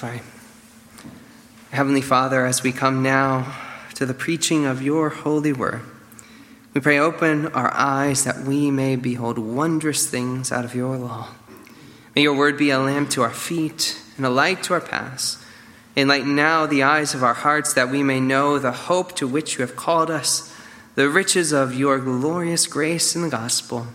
Bye. 0.00 0.22
Heavenly 1.70 2.02
Father, 2.02 2.46
as 2.46 2.62
we 2.62 2.72
come 2.72 3.02
now 3.02 3.54
to 3.94 4.06
the 4.06 4.14
preaching 4.14 4.64
of 4.64 4.80
your 4.80 5.08
holy 5.08 5.52
word, 5.52 5.82
we 6.72 6.80
pray 6.80 6.98
open 6.98 7.48
our 7.48 7.72
eyes 7.74 8.24
that 8.24 8.42
we 8.42 8.70
may 8.70 8.94
behold 8.94 9.38
wondrous 9.38 10.08
things 10.08 10.52
out 10.52 10.64
of 10.64 10.74
your 10.74 10.96
law. 10.96 11.28
May 12.14 12.22
your 12.22 12.36
word 12.36 12.56
be 12.56 12.70
a 12.70 12.78
lamp 12.78 13.10
to 13.10 13.22
our 13.22 13.32
feet 13.32 14.00
and 14.16 14.24
a 14.24 14.30
light 14.30 14.62
to 14.64 14.74
our 14.74 14.80
paths. 14.80 15.44
Enlighten 15.96 16.36
now 16.36 16.66
the 16.66 16.84
eyes 16.84 17.14
of 17.14 17.24
our 17.24 17.34
hearts 17.34 17.72
that 17.74 17.90
we 17.90 18.04
may 18.04 18.20
know 18.20 18.58
the 18.58 18.70
hope 18.70 19.16
to 19.16 19.26
which 19.26 19.54
you 19.54 19.62
have 19.62 19.74
called 19.74 20.10
us, 20.10 20.54
the 20.94 21.08
riches 21.08 21.52
of 21.52 21.74
your 21.74 21.98
glorious 21.98 22.68
grace 22.68 23.16
in 23.16 23.22
the 23.22 23.28
gospel. 23.28 23.88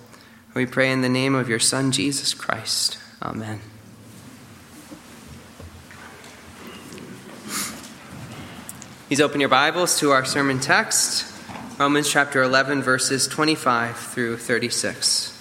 We 0.54 0.66
pray 0.66 0.92
in 0.92 1.02
the 1.02 1.10
name 1.10 1.34
of 1.34 1.48
your 1.48 1.60
Son, 1.60 1.92
Jesus 1.92 2.34
Christ. 2.34 2.98
Amen. 3.22 3.62
Please 9.14 9.22
open 9.22 9.40
your 9.40 9.50
Bibles 9.50 10.00
to 10.00 10.10
our 10.10 10.26
sermon 10.26 10.60
text, 10.60 11.32
Romans 11.78 12.10
chapter 12.10 12.42
11, 12.42 12.82
verses 12.82 13.28
25 13.28 13.96
through 13.96 14.38
36. 14.38 15.40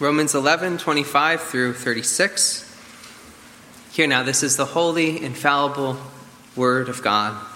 Romans 0.00 0.34
11, 0.34 0.78
25 0.78 1.42
through 1.42 1.74
36. 1.74 2.80
Here 3.92 4.06
now, 4.06 4.22
this 4.22 4.42
is 4.42 4.56
the 4.56 4.64
holy, 4.64 5.22
infallible 5.22 5.98
Word 6.56 6.88
of 6.88 7.02
God. 7.02 7.55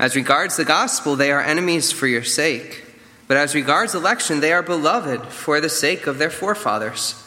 As 0.00 0.16
regards 0.16 0.56
the 0.56 0.64
gospel, 0.64 1.14
they 1.14 1.30
are 1.30 1.42
enemies 1.42 1.92
for 1.92 2.06
your 2.06 2.24
sake. 2.24 2.84
But 3.28 3.36
as 3.36 3.54
regards 3.54 3.94
election, 3.94 4.40
they 4.40 4.50
are 4.50 4.62
beloved 4.62 5.26
for 5.26 5.60
the 5.60 5.68
sake 5.68 6.06
of 6.06 6.16
their 6.16 6.30
forefathers. 6.30 7.22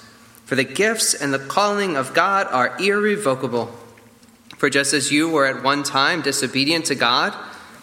For 0.46 0.56
the 0.56 0.64
gifts 0.64 1.14
and 1.14 1.32
the 1.32 1.38
calling 1.38 1.96
of 1.96 2.16
God 2.16 2.48
are 2.50 2.76
irrevocable. 2.82 3.68
For 4.58 4.72
just 4.72 4.92
as 4.92 5.12
you 5.12 5.30
were 5.30 5.46
at 5.46 5.62
one 5.62 5.84
time 5.84 6.24
disobedient 6.24 6.86
to 6.86 6.96
God, 6.96 7.36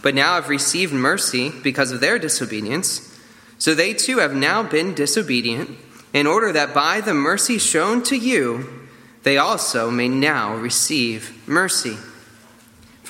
but 0.03 0.13
now 0.13 0.35
have 0.35 0.49
received 0.49 0.93
mercy 0.93 1.53
because 1.63 1.93
of 1.93 2.01
their 2.01 2.19
disobedience, 2.19 3.17
so 3.59 3.75
they 3.75 3.95
too 3.95 4.19
have 4.19 4.35
now 4.35 4.65
been 4.65 4.93
disobedient, 4.93 5.71
in 6.13 6.27
order 6.27 6.51
that 6.51 6.75
by 6.75 7.01
the 7.01 7.15
mercy 7.15 7.59
shown 7.59 8.03
to 8.03 8.17
you, 8.17 8.89
they 9.23 9.39
also 9.39 9.89
may 9.89 10.09
now 10.09 10.57
receive 10.57 11.47
mercy. 11.47 11.97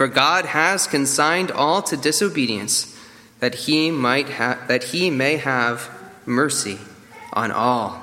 For 0.00 0.08
God 0.08 0.46
has 0.46 0.86
consigned 0.86 1.50
all 1.50 1.82
to 1.82 1.94
disobedience, 1.94 2.98
that 3.40 3.54
he 3.54 3.90
might 3.90 4.30
ha- 4.30 4.58
that 4.66 4.82
he 4.82 5.10
may 5.10 5.36
have 5.36 5.90
mercy 6.24 6.78
on 7.34 7.50
all. 7.52 8.00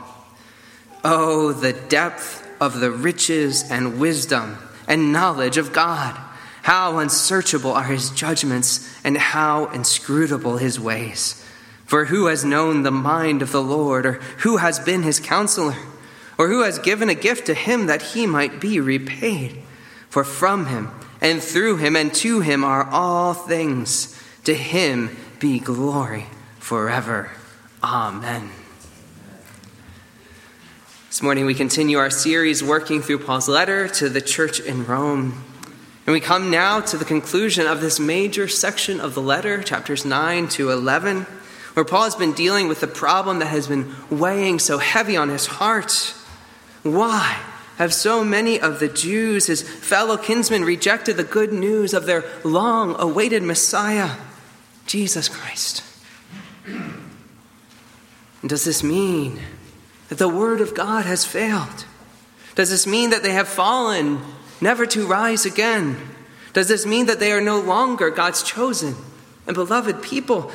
Oh, 1.04 1.54
the 1.54 1.74
depth 1.74 2.48
of 2.62 2.82
the 2.82 2.92
riches 2.92 3.64
and 3.72 4.00
wisdom 4.00 4.60
and 4.88 5.12
knowledge 5.12 5.58
of 5.58 5.74
God! 5.74 6.16
How 6.62 7.00
unsearchable 7.00 7.72
are 7.72 7.86
his 7.86 8.12
judgments, 8.12 8.88
and 9.04 9.18
how 9.18 9.66
inscrutable 9.72 10.58
his 10.58 10.80
ways! 10.80 11.44
For 11.88 12.06
who 12.06 12.28
has 12.28 12.46
known 12.46 12.84
the 12.84 12.92
mind 12.92 13.42
of 13.42 13.52
the 13.52 13.64
Lord, 13.64 14.06
or 14.06 14.14
who 14.44 14.58
has 14.58 14.78
been 14.78 15.02
his 15.02 15.20
counselor, 15.20 15.78
or 16.38 16.48
who 16.48 16.62
has 16.62 16.78
given 16.78 17.10
a 17.10 17.16
gift 17.16 17.48
to 17.48 17.56
him 17.56 17.88
that 17.88 18.14
he 18.14 18.28
might 18.28 18.62
be 18.62 18.80
repaid? 18.80 19.64
For 20.10 20.24
from 20.24 20.68
him 20.68 20.92
and 21.22 21.42
through 21.42 21.78
him 21.78 21.96
and 21.96 22.14
to 22.16 22.42
him 22.42 22.64
are 22.64 22.86
all 22.90 23.34
things. 23.34 24.20
To 24.44 24.54
him 24.54 25.16
be 25.40 25.60
glory 25.60 26.26
forever. 26.60 27.32
Amen. 27.84 28.50
This 31.08 31.22
morning 31.22 31.46
we 31.46 31.54
continue 31.54 31.98
our 31.98 32.10
series 32.10 32.64
working 32.64 33.02
through 33.02 33.20
Paul's 33.20 33.48
letter 33.48 33.88
to 33.88 34.10
the 34.10 34.22
church 34.22 34.60
in 34.60 34.86
Rome. 34.86 35.44
And 36.06 36.14
we 36.14 36.20
come 36.20 36.50
now 36.50 36.80
to 36.80 36.98
the 36.98 37.04
conclusion 37.04 37.68
of 37.68 37.82
this 37.82 38.00
major 38.00 38.48
section 38.48 39.00
of 39.00 39.14
the 39.14 39.22
letter, 39.22 39.62
chapters 39.62 40.06
9 40.06 40.48
to 40.50 40.72
11, 40.72 41.24
where 41.74 41.84
Paul 41.84 42.04
has 42.04 42.16
been 42.16 42.34
dealing 42.34 42.68
with 42.68 42.80
the 42.80 42.88
problem 42.88 43.40
that 43.40 43.48
has 43.48 43.68
been 43.68 43.94
weighing 44.10 44.60
so 44.60 44.78
heavy 44.78 45.18
on 45.18 45.30
his 45.30 45.48
heart. 45.48 46.14
Why? 46.84 47.38
Have 47.78 47.94
so 47.94 48.24
many 48.24 48.60
of 48.60 48.80
the 48.80 48.88
Jews, 48.88 49.48
his 49.48 49.62
fellow 49.62 50.18
kinsmen, 50.18 50.66
rejected 50.66 51.16
the 51.18 51.24
good 51.24 51.54
news 51.54 51.94
of 51.94 52.06
their 52.06 52.26
long 52.44 52.96
awaited 53.00 53.44
Messiah, 53.44 54.18
Jesus 54.86 55.30
Christ? 55.30 55.84
And 56.66 58.50
does 58.50 58.66
this 58.66 58.84
mean 58.84 59.40
that 60.10 60.18
the 60.18 60.30
Word 60.30 60.62
of 60.62 60.74
God 60.74 61.06
has 61.06 61.26
failed? 61.26 61.86
Does 62.56 62.70
this 62.70 62.88
mean 62.88 63.12
that 63.12 63.22
they 63.22 63.34
have 63.34 63.48
fallen, 63.48 64.22
never 64.60 64.86
to 64.88 65.06
rise 65.06 65.46
again? 65.46 65.98
Does 66.54 66.68
this 66.68 66.86
mean 66.86 67.06
that 67.06 67.20
they 67.20 67.32
are 67.32 67.42
no 67.42 67.60
longer 67.60 68.10
God's 68.10 68.42
chosen 68.42 68.96
and 69.46 69.54
beloved 69.54 70.02
people? 70.02 70.52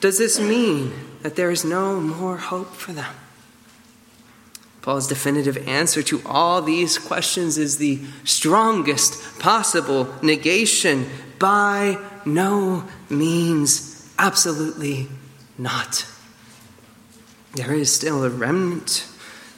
Does 0.00 0.18
this 0.18 0.38
mean 0.38 0.92
that 1.22 1.36
there 1.36 1.50
is 1.50 1.64
no 1.64 2.00
more 2.00 2.36
hope 2.36 2.74
for 2.74 2.92
them? 2.92 3.14
Paul's 4.82 5.06
definitive 5.06 5.68
answer 5.68 6.02
to 6.04 6.22
all 6.24 6.62
these 6.62 6.98
questions 6.98 7.58
is 7.58 7.78
the 7.78 8.00
strongest 8.24 9.38
possible 9.38 10.12
negation 10.22 11.06
by 11.38 11.98
no 12.24 12.84
means, 13.08 14.10
absolutely 14.18 15.08
not. 15.58 16.06
There 17.54 17.74
is 17.74 17.92
still 17.92 18.24
a 18.24 18.30
remnant. 18.30 19.06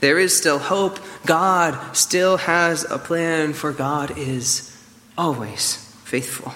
There 0.00 0.18
is 0.18 0.36
still 0.36 0.58
hope. 0.58 0.98
God 1.26 1.96
still 1.96 2.38
has 2.38 2.84
a 2.90 2.98
plan, 2.98 3.52
for 3.52 3.72
God 3.72 4.18
is 4.18 4.76
always 5.16 5.76
faithful. 6.04 6.52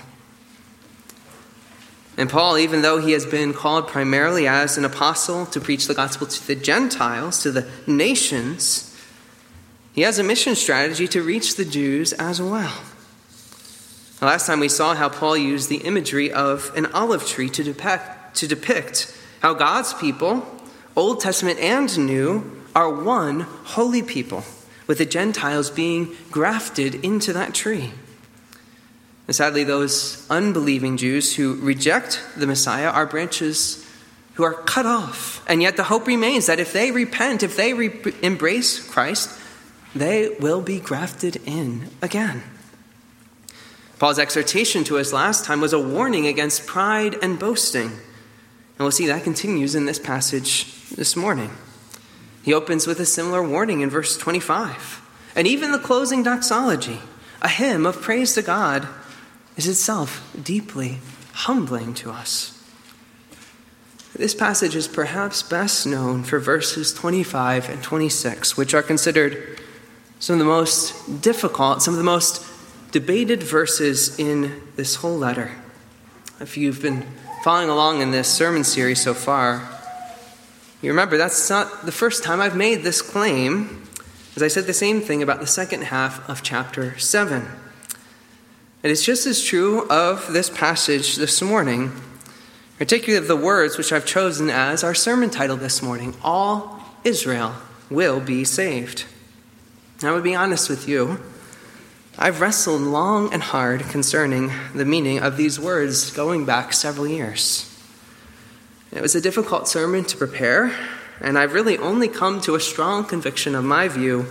And 2.16 2.31
Paul, 2.31 2.56
even 2.56 2.81
though 2.81 2.99
he 2.99 3.12
has 3.12 3.27
been 3.27 3.53
called 3.53 3.88
primarily 3.88 4.49
as 4.49 4.78
an 4.78 4.84
apostle 4.84 5.44
to 5.47 5.60
preach 5.60 5.87
the 5.87 5.94
gospel 5.94 6.27
to 6.27 6.47
the 6.47 6.54
Gentiles, 6.54 7.43
to 7.43 7.50
the 7.50 7.69
nations, 7.87 8.94
he 9.93 10.00
has 10.03 10.19
a 10.19 10.22
mission 10.22 10.54
strategy 10.54 11.06
to 11.09 11.22
reach 11.22 11.56
the 11.56 11.65
Jews 11.65 12.15
as 12.15 12.41
well. 12.41 12.75
last 14.22 14.47
time 14.47 14.60
we 14.60 14.69
saw 14.69 14.94
how 14.94 15.10
Paul 15.10 15.37
used 15.37 15.69
the 15.69 15.77
imagery 15.77 16.32
of 16.32 16.72
an 16.75 16.87
olive 16.87 17.27
tree 17.27 17.50
to 17.50 17.62
depict, 17.62 18.37
to 18.37 18.47
depict 18.47 19.15
how 19.41 19.53
God's 19.53 19.93
people, 19.94 20.47
Old 20.97 21.21
Testament 21.21 21.59
and 21.60 21.97
New, 21.98 22.62
are 22.75 22.91
one 22.91 23.41
holy 23.41 24.03
people, 24.03 24.44
with 24.87 24.98
the 24.98 25.06
Gentiles 25.06 25.71
being 25.71 26.15
grafted 26.31 26.94
into 26.97 27.34
that 27.34 27.54
tree. 27.54 27.93
And 29.27 29.35
sadly, 29.35 29.65
those 29.65 30.27
unbelieving 30.31 30.97
Jews 30.97 31.34
who 31.34 31.57
reject 31.57 32.23
the 32.37 32.47
Messiah 32.47 32.89
are 32.89 33.07
branches 33.07 33.84
who 34.34 34.45
are 34.45 34.55
cut 34.55 34.87
off. 34.87 35.45
And 35.49 35.63
yet 35.63 35.77
the 35.77 35.84
hope 35.84 36.07
remains 36.07 36.47
that 36.47 36.61
if 36.61 36.73
they 36.73 36.93
repent, 36.93 37.43
if 37.43 37.57
they 37.57 37.73
re- 37.73 38.15
embrace 38.23 38.87
Christ, 38.87 39.31
they 39.95 40.37
will 40.41 40.61
be 40.61 40.78
grafted 40.78 41.37
in 41.47 41.89
again. 42.03 42.43
Paul's 43.99 44.19
exhortation 44.19 44.84
to 44.84 44.99
us 44.99 45.13
last 45.13 45.47
time 45.47 45.61
was 45.61 45.72
a 45.72 45.81
warning 45.81 46.27
against 46.27 46.67
pride 46.67 47.17
and 47.22 47.39
boasting. 47.39 47.87
And 47.89 48.79
we'll 48.79 48.91
see 48.91 49.07
that 49.07 49.25
continues 49.25 49.75
in 49.75 49.87
this 49.87 49.99
passage 49.99 50.91
this 50.91 51.17
morning. 51.17 51.51
He 52.43 52.53
opens 52.53 52.87
with 52.87 53.01
a 53.01 53.07
similar 53.07 53.43
warning 53.43 53.81
in 53.81 53.89
verse 53.89 54.19
25. 54.19 55.03
And 55.34 55.47
even 55.47 55.72
the 55.72 55.79
closing 55.79 56.22
doxology, 56.22 57.01
a 57.41 57.49
hymn 57.49 57.87
of 57.87 58.03
praise 58.03 58.34
to 58.34 58.43
God, 58.43 58.87
is 59.57 59.67
itself 59.67 60.23
deeply 60.43 60.99
humbling 61.33 61.95
to 61.95 62.11
us. 62.11 62.53
This 64.15 64.35
passage 64.35 64.75
is 64.75 64.89
perhaps 64.89 65.43
best 65.43 65.87
known 65.87 66.25
for 66.25 66.39
verses 66.39 66.95
25 66.95 67.69
and 67.69 67.83
26, 67.83 68.57
which 68.57 68.73
are 68.73 68.83
considered 68.83 69.61
some 70.19 70.35
of 70.35 70.39
the 70.39 70.47
most 70.47 71.21
difficult, 71.21 71.83
some 71.83 71.93
of 71.93 71.99
the 71.99 72.05
most 72.05 72.45
debated 72.93 73.43
verses 73.43 74.19
in 74.19 74.63
this 74.77 74.97
whole 74.97 75.19
letter. 75.19 75.53
If 76.41 76.57
you've 76.57 76.81
been 76.81 77.07
following 77.45 77.69
along 77.69 78.01
in 78.01 78.11
this 78.11 78.29
sermon 78.29 78.65
series 78.65 79.03
so 79.03 79.13
far, 79.13 79.69
you 80.81 80.91
remember 80.91 81.19
that's 81.19 81.51
not 81.51 81.85
the 81.85 81.93
first 81.93 82.25
time 82.25 82.41
I've 82.41 82.57
made 82.57 82.83
this 82.83 83.03
claim, 83.03 83.87
as 84.35 84.43
I 84.43 84.49
said 84.49 84.65
the 84.65 84.73
same 84.73 85.03
thing 85.03 85.23
about 85.23 85.41
the 85.41 85.47
second 85.47 85.85
half 85.85 86.27
of 86.29 86.43
chapter 86.43 86.99
7. 86.99 87.47
And 88.86 88.92
it's 88.92 89.04
just 89.04 89.27
as 89.27 89.42
true 89.42 89.84
of 89.88 90.33
this 90.33 90.48
passage 90.48 91.16
this 91.16 91.42
morning, 91.42 91.91
particularly 92.78 93.21
of 93.21 93.27
the 93.27 93.34
words 93.34 93.77
which 93.77 93.91
I've 93.91 94.06
chosen 94.06 94.48
as 94.48 94.84
our 94.84 94.94
sermon 94.94 95.28
title 95.28 95.56
this 95.56 95.83
morning 95.83 96.15
All 96.22 96.80
Israel 97.03 97.56
will 97.91 98.21
be 98.21 98.44
saved. 98.44 99.04
I 100.04 100.12
would 100.12 100.22
be 100.22 100.36
honest 100.36 100.71
with 100.71 100.86
you. 100.86 101.21
I've 102.16 102.41
wrestled 102.41 102.80
long 102.80 103.33
and 103.33 103.42
hard 103.42 103.80
concerning 103.88 104.53
the 104.72 104.84
meaning 104.84 105.18
of 105.18 105.36
these 105.36 105.59
words 105.59 106.12
going 106.12 106.44
back 106.44 106.72
several 106.72 107.09
years. 107.09 107.68
It 108.92 109.03
was 109.03 109.16
a 109.16 109.21
difficult 109.21 109.66
sermon 109.66 110.04
to 110.04 110.16
prepare, 110.16 110.71
and 111.21 111.36
I've 111.36 111.54
really 111.54 111.77
only 111.77 112.06
come 112.06 112.41
to 112.42 112.54
a 112.54 112.60
strong 112.60 113.04
conviction 113.04 113.56
of 113.56 113.65
my 113.65 113.88
view 113.88 114.27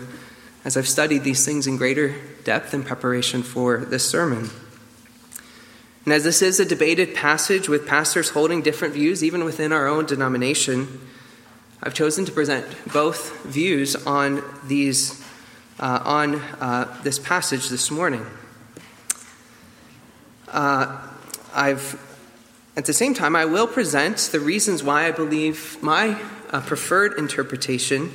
as 0.63 0.77
I've 0.77 0.87
studied 0.87 1.25
these 1.25 1.43
things 1.43 1.67
in 1.67 1.75
greater 1.75 2.15
depth 2.45 2.73
in 2.73 2.83
preparation 2.83 3.43
for 3.43 3.79
this 3.79 4.07
sermon. 4.07 4.49
And 6.05 6.13
as 6.13 6.23
this 6.23 6.41
is 6.41 6.59
a 6.59 6.65
debated 6.65 7.15
passage 7.15 7.67
with 7.67 7.87
pastors 7.87 8.29
holding 8.29 8.61
different 8.61 8.93
views, 8.93 9.23
even 9.23 9.43
within 9.43 9.73
our 9.73 9.87
own 9.87 10.05
denomination, 10.05 11.01
I've 11.83 11.95
chosen 11.95 12.23
to 12.25 12.31
present 12.31 12.65
both 12.93 13.43
views 13.43 13.95
on 13.95 14.43
these 14.65 15.21
uh, 15.79 15.99
on 16.05 16.35
uh, 16.35 17.01
this 17.03 17.19
passage 17.19 17.67
this 17.67 17.91
morning. 17.91 18.25
Uh, 20.47 21.05
I've 21.53 21.99
at 22.77 22.85
the 22.85 22.93
same 22.93 23.13
time, 23.13 23.35
I 23.35 23.45
will 23.45 23.67
present 23.67 24.17
the 24.31 24.39
reasons 24.39 24.83
why 24.83 25.07
I 25.07 25.11
believe 25.11 25.81
my 25.81 26.21
uh, 26.51 26.61
preferred 26.61 27.17
interpretation 27.17 28.11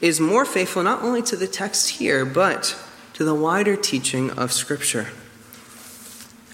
is 0.00 0.20
more 0.20 0.44
faithful 0.44 0.82
not 0.82 1.02
only 1.02 1.22
to 1.22 1.36
the 1.36 1.46
text 1.46 1.90
here, 1.90 2.24
but 2.24 2.76
to 3.20 3.24
the 3.24 3.34
wider 3.34 3.76
teaching 3.76 4.30
of 4.30 4.50
Scripture. 4.50 5.06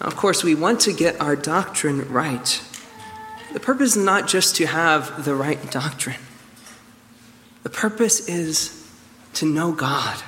Now, 0.00 0.08
of 0.08 0.16
course, 0.16 0.42
we 0.42 0.56
want 0.56 0.80
to 0.80 0.92
get 0.92 1.20
our 1.20 1.36
doctrine 1.36 2.08
right. 2.08 2.60
The 3.52 3.60
purpose 3.60 3.94
is 3.94 4.04
not 4.04 4.26
just 4.26 4.56
to 4.56 4.66
have 4.66 5.24
the 5.24 5.36
right 5.36 5.70
doctrine, 5.70 6.18
the 7.62 7.70
purpose 7.70 8.28
is 8.28 8.84
to 9.34 9.46
know 9.46 9.70
God, 9.70 10.20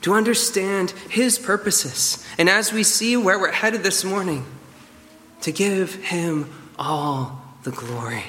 to 0.00 0.14
understand 0.14 0.90
His 1.08 1.38
purposes. 1.38 2.26
And 2.38 2.50
as 2.50 2.72
we 2.72 2.82
see 2.82 3.16
where 3.16 3.38
we're 3.38 3.52
headed 3.52 3.84
this 3.84 4.02
morning, 4.02 4.44
to 5.42 5.52
give 5.52 5.94
him 5.94 6.50
all 6.76 7.40
the 7.62 7.70
glory. 7.70 8.24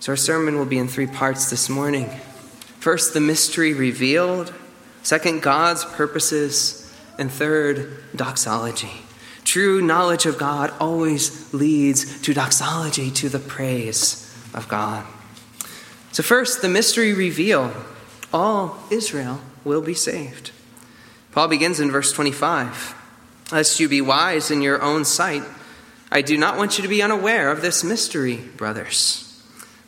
So, 0.00 0.14
our 0.14 0.16
sermon 0.16 0.58
will 0.58 0.66
be 0.66 0.78
in 0.78 0.88
three 0.88 1.06
parts 1.06 1.48
this 1.48 1.68
morning. 1.68 2.10
First, 2.80 3.14
the 3.14 3.20
mystery 3.20 3.72
revealed. 3.72 4.52
Second, 5.02 5.42
God's 5.42 5.84
purposes. 5.84 6.76
And 7.18 7.30
third, 7.30 8.02
doxology. 8.16 8.92
True 9.44 9.82
knowledge 9.82 10.24
of 10.26 10.38
God 10.38 10.72
always 10.80 11.52
leads 11.52 12.22
to 12.22 12.32
doxology, 12.32 13.10
to 13.10 13.28
the 13.28 13.38
praise 13.38 14.26
of 14.54 14.68
God. 14.68 15.04
So, 16.12 16.22
first, 16.22 16.62
the 16.62 16.68
mystery 16.68 17.12
revealed. 17.12 17.74
All 18.32 18.78
Israel 18.90 19.40
will 19.64 19.82
be 19.82 19.94
saved. 19.94 20.52
Paul 21.32 21.48
begins 21.48 21.80
in 21.80 21.90
verse 21.90 22.12
25 22.12 22.96
lest 23.52 23.80
you 23.80 23.88
be 23.88 24.00
wise 24.00 24.50
in 24.50 24.62
your 24.62 24.80
own 24.82 25.04
sight. 25.04 25.42
I 26.10 26.22
do 26.22 26.36
not 26.36 26.56
want 26.56 26.78
you 26.78 26.82
to 26.82 26.88
be 26.88 27.02
unaware 27.02 27.50
of 27.50 27.62
this 27.62 27.84
mystery, 27.84 28.36
brothers. 28.36 29.26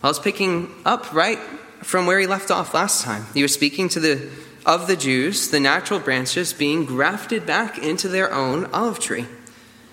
Paul's 0.00 0.18
picking 0.18 0.72
up 0.84 1.12
right 1.12 1.38
from 1.82 2.06
where 2.06 2.18
he 2.18 2.26
left 2.26 2.50
off 2.50 2.74
last 2.74 3.02
time. 3.02 3.26
He 3.34 3.42
was 3.42 3.54
speaking 3.54 3.88
to 3.90 4.00
the 4.00 4.28
of 4.64 4.86
the 4.86 4.96
Jews, 4.96 5.48
the 5.48 5.60
natural 5.60 6.00
branches 6.00 6.52
being 6.52 6.84
grafted 6.84 7.46
back 7.46 7.78
into 7.78 8.08
their 8.08 8.32
own 8.32 8.66
olive 8.66 8.98
tree. 8.98 9.26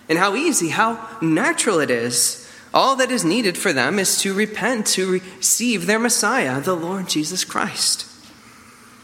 And 0.07 0.17
how 0.17 0.35
easy, 0.35 0.69
how 0.69 1.17
natural 1.21 1.79
it 1.79 1.91
is. 1.91 2.47
All 2.73 2.95
that 2.97 3.11
is 3.11 3.25
needed 3.25 3.57
for 3.57 3.73
them 3.73 3.97
is 3.97 4.21
to 4.21 4.33
repent, 4.33 4.85
to 4.87 5.11
receive 5.11 5.85
their 5.85 5.99
Messiah, 5.99 6.61
the 6.61 6.75
Lord 6.75 7.09
Jesus 7.09 7.43
Christ. 7.43 8.05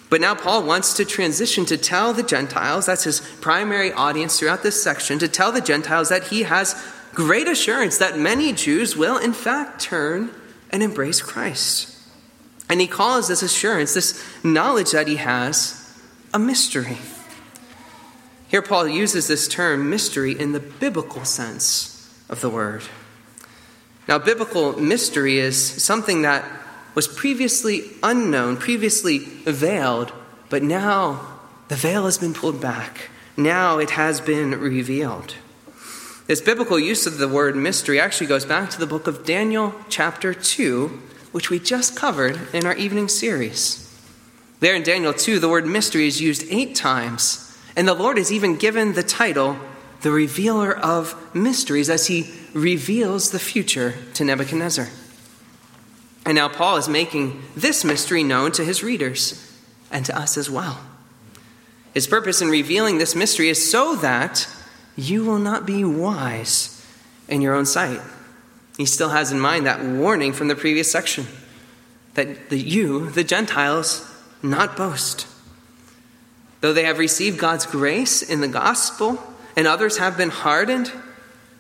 But 0.10 0.22
now 0.22 0.36
Paul 0.36 0.64
wants 0.64 0.94
to 0.94 1.06
transition 1.06 1.66
to 1.66 1.78
tell 1.78 2.14
the 2.14 2.24
Gentiles, 2.24 2.86
that's 2.86 3.06
his 3.06 3.22
primary 3.42 3.92
audience 3.92 4.40
throughout 4.40 4.62
this 4.62 4.82
section, 4.82 5.18
to 5.20 5.28
tell 5.28 5.52
the 5.52 5.62
Gentiles 5.62 6.10
that 6.10 6.28
he 6.28 6.44
has 6.44 6.80
great 7.14 7.48
assurance 7.48 7.98
that 7.98 8.20
many 8.20 8.54
Jews 8.54 8.96
will, 8.96 9.18
in 9.18 9.34
fact, 9.34 9.82
turn 9.82 10.30
and 10.70 10.84
embrace 10.84 11.22
Christ. 11.22 11.95
And 12.70 12.82
he 12.82 12.88
calls 12.88 13.28
this 13.28 13.44
assurance, 13.44 13.94
this 13.94 14.24
knowledge 14.44 14.92
that 14.92 15.08
he 15.08 15.18
has, 15.18 15.82
a 16.34 16.40
mystery. 16.40 16.98
Here, 18.48 18.62
Paul 18.62 18.88
uses 18.88 19.28
this 19.28 19.48
term 19.48 19.90
mystery 19.90 20.38
in 20.38 20.52
the 20.52 20.60
biblical 20.60 21.26
sense 21.26 22.24
of 22.30 22.42
the 22.42 22.50
word. 22.50 22.84
Now, 24.08 24.20
biblical 24.20 24.80
mystery 24.80 25.40
is 25.40 25.84
something 25.84 26.22
that 26.22 26.46
was 26.94 27.08
previously 27.08 27.92
unknown, 28.02 28.58
previously 28.58 29.20
veiled, 29.20 30.14
but 30.50 30.64
now 30.64 31.40
the 31.68 31.76
veil 31.76 32.06
has 32.06 32.18
been 32.18 32.34
pulled 32.34 32.62
back. 32.62 33.10
Now 33.36 33.80
it 33.80 33.92
has 33.92 34.22
been 34.22 34.52
revealed. 34.52 35.36
This 36.28 36.42
biblical 36.42 36.80
use 36.80 37.06
of 37.06 37.18
the 37.18 37.28
word 37.28 37.56
mystery 37.56 38.00
actually 38.00 38.28
goes 38.28 38.46
back 38.46 38.70
to 38.72 38.80
the 38.80 38.88
book 38.88 39.08
of 39.08 39.26
Daniel, 39.26 39.76
chapter 39.90 40.34
2, 40.34 41.02
which 41.36 41.50
we 41.50 41.60
just 41.60 41.98
covered 41.98 42.40
in 42.54 42.66
our 42.66 42.76
evening 42.76 43.10
series. 43.10 43.94
There 44.62 44.74
in 44.74 44.84
Daniel 44.84 45.12
2, 45.12 45.38
the 45.38 45.50
word 45.50 45.68
mystery 45.68 46.08
is 46.08 46.22
used 46.22 46.46
eight 46.50 46.76
times, 46.76 47.54
and 47.76 47.86
the 47.86 47.94
Lord 47.94 48.18
is 48.18 48.32
even 48.32 48.56
given 48.56 48.94
the 48.94 49.04
title, 49.04 49.58
the 50.00 50.12
revealer 50.12 50.72
of 50.72 51.14
mysteries, 51.36 51.90
as 51.90 52.08
he 52.08 52.34
reveals 52.54 53.32
the 53.32 53.40
future 53.40 53.96
to 54.14 54.24
Nebuchadnezzar. 54.24 54.88
And 56.26 56.36
now 56.36 56.48
Paul 56.48 56.78
is 56.78 56.88
making 56.88 57.44
this 57.54 57.84
mystery 57.84 58.24
known 58.24 58.54
to 58.54 58.64
his 58.64 58.82
readers 58.82 59.60
and 59.92 60.06
to 60.06 60.18
us 60.18 60.38
as 60.38 60.50
well. 60.50 60.80
His 61.94 62.08
purpose 62.08 62.42
in 62.42 62.48
revealing 62.48 62.98
this 62.98 63.14
mystery 63.14 63.50
is 63.50 63.70
so 63.70 63.98
that 63.98 64.48
you 64.96 65.26
will 65.26 65.40
not 65.40 65.66
be 65.66 65.84
wise 65.84 66.82
in 67.28 67.42
your 67.42 67.56
own 67.56 67.66
sight. 67.66 68.00
He 68.78 68.86
still 68.86 69.10
has 69.10 69.32
in 69.32 69.40
mind 69.40 69.66
that 69.66 69.84
warning 69.84 70.34
from 70.34 70.48
the 70.48 70.56
previous 70.56 70.92
section 70.92 71.28
that 72.16 72.52
you, 72.52 73.10
the 73.10 73.24
Gentiles, 73.24 74.10
not 74.42 74.78
boast. 74.78 75.28
Though 76.62 76.74
they 76.74 76.86
have 76.86 76.98
received 76.98 77.38
God's 77.38 77.66
grace 77.66 78.22
in 78.22 78.42
the 78.42 78.48
gospel 78.48 79.22
and 79.56 79.68
others 79.68 79.98
have 79.98 80.18
been 80.18 80.30
hardened, 80.30 80.92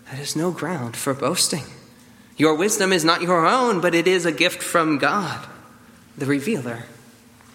that 0.09 0.19
is 0.19 0.35
no 0.35 0.51
ground 0.51 0.95
for 0.95 1.13
boasting. 1.13 1.63
Your 2.37 2.55
wisdom 2.55 2.91
is 2.91 3.05
not 3.05 3.21
your 3.21 3.45
own, 3.45 3.81
but 3.81 3.95
it 3.95 4.07
is 4.07 4.25
a 4.25 4.31
gift 4.31 4.61
from 4.61 4.97
God, 4.97 5.45
the 6.17 6.25
revealer 6.25 6.85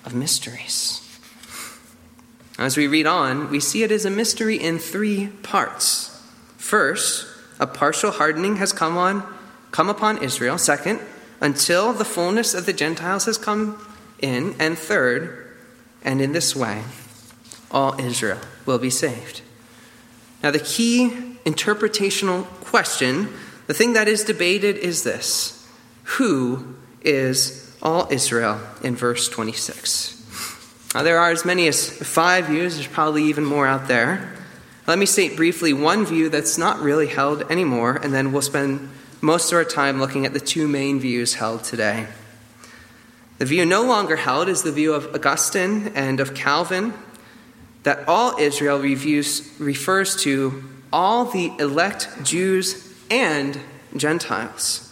of 0.05 0.14
mysteries. 0.14 0.97
As 2.59 2.76
we 2.76 2.87
read 2.87 3.07
on, 3.07 3.50
we 3.50 3.61
see 3.61 3.83
it 3.83 3.90
as 3.90 4.05
a 4.05 4.11
mystery 4.11 4.57
in 4.57 4.79
three 4.79 5.29
parts. 5.43 6.23
First, 6.59 7.26
a 7.59 7.67
partial 7.67 8.11
hardening 8.11 8.57
has 8.57 8.73
come 8.73 8.97
on 8.97 9.26
come 9.71 9.89
upon 9.89 10.23
Israel. 10.23 10.59
Second, 10.59 11.00
until 11.41 11.93
the 11.93 12.05
fullness 12.05 12.55
of 12.55 12.67
the 12.67 12.73
Gentiles 12.73 13.25
has 13.25 13.39
come 13.39 13.85
in. 14.19 14.55
And 14.59 14.77
third, 14.77 15.57
and 16.03 16.21
in 16.21 16.33
this 16.33 16.55
way, 16.55 16.83
all 17.71 17.99
Israel 18.00 18.41
will 18.67 18.79
be 18.79 18.91
saved. 18.91 19.43
Now, 20.43 20.50
the 20.50 20.59
key 20.59 21.37
interpretational 21.45 22.45
question 22.61 23.29
the 23.71 23.75
thing 23.75 23.93
that 23.93 24.09
is 24.09 24.25
debated 24.25 24.79
is 24.79 25.05
this 25.05 25.65
Who 26.19 26.75
is 27.03 27.73
all 27.81 28.09
Israel 28.11 28.61
in 28.83 28.97
verse 28.97 29.29
26? 29.29 30.17
Now, 30.93 31.05
there 31.05 31.21
are 31.21 31.31
as 31.31 31.45
many 31.45 31.69
as 31.69 31.89
five 31.89 32.47
views, 32.47 32.75
there's 32.75 32.89
probably 32.89 33.23
even 33.27 33.45
more 33.45 33.69
out 33.69 33.87
there. 33.87 34.37
Let 34.89 34.99
me 34.99 35.07
state 35.07 35.37
briefly 35.37 35.73
one 35.73 36.05
view 36.05 36.29
that's 36.29 36.59
not 36.59 36.81
really 36.81 37.07
held 37.07 37.43
anymore, 37.49 37.95
and 37.95 38.12
then 38.12 38.33
we'll 38.33 38.43
spend 38.43 38.91
most 39.21 39.53
of 39.53 39.57
our 39.57 39.65
time 39.65 39.99
looking 39.99 40.25
at 40.25 40.33
the 40.33 40.41
two 40.41 40.67
main 40.67 40.99
views 40.99 41.35
held 41.35 41.65
today. 41.65 42.07
The 43.39 43.45
view 43.45 43.65
no 43.65 43.83
longer 43.83 44.17
held 44.17 44.49
is 44.49 44.62
the 44.62 44.73
view 44.73 44.93
of 44.93 45.15
Augustine 45.15 45.93
and 45.95 46.21
of 46.21 46.35
Calvin 46.35 46.95
that 47.83 48.07
all 48.07 48.39
Israel 48.39 48.79
reviews, 48.79 49.50
refers 49.59 50.17
to 50.23 50.62
all 50.93 51.25
the 51.25 51.53
elect 51.59 52.09
Jews 52.23 52.95
and 53.11 53.59
Gentiles. 53.97 54.87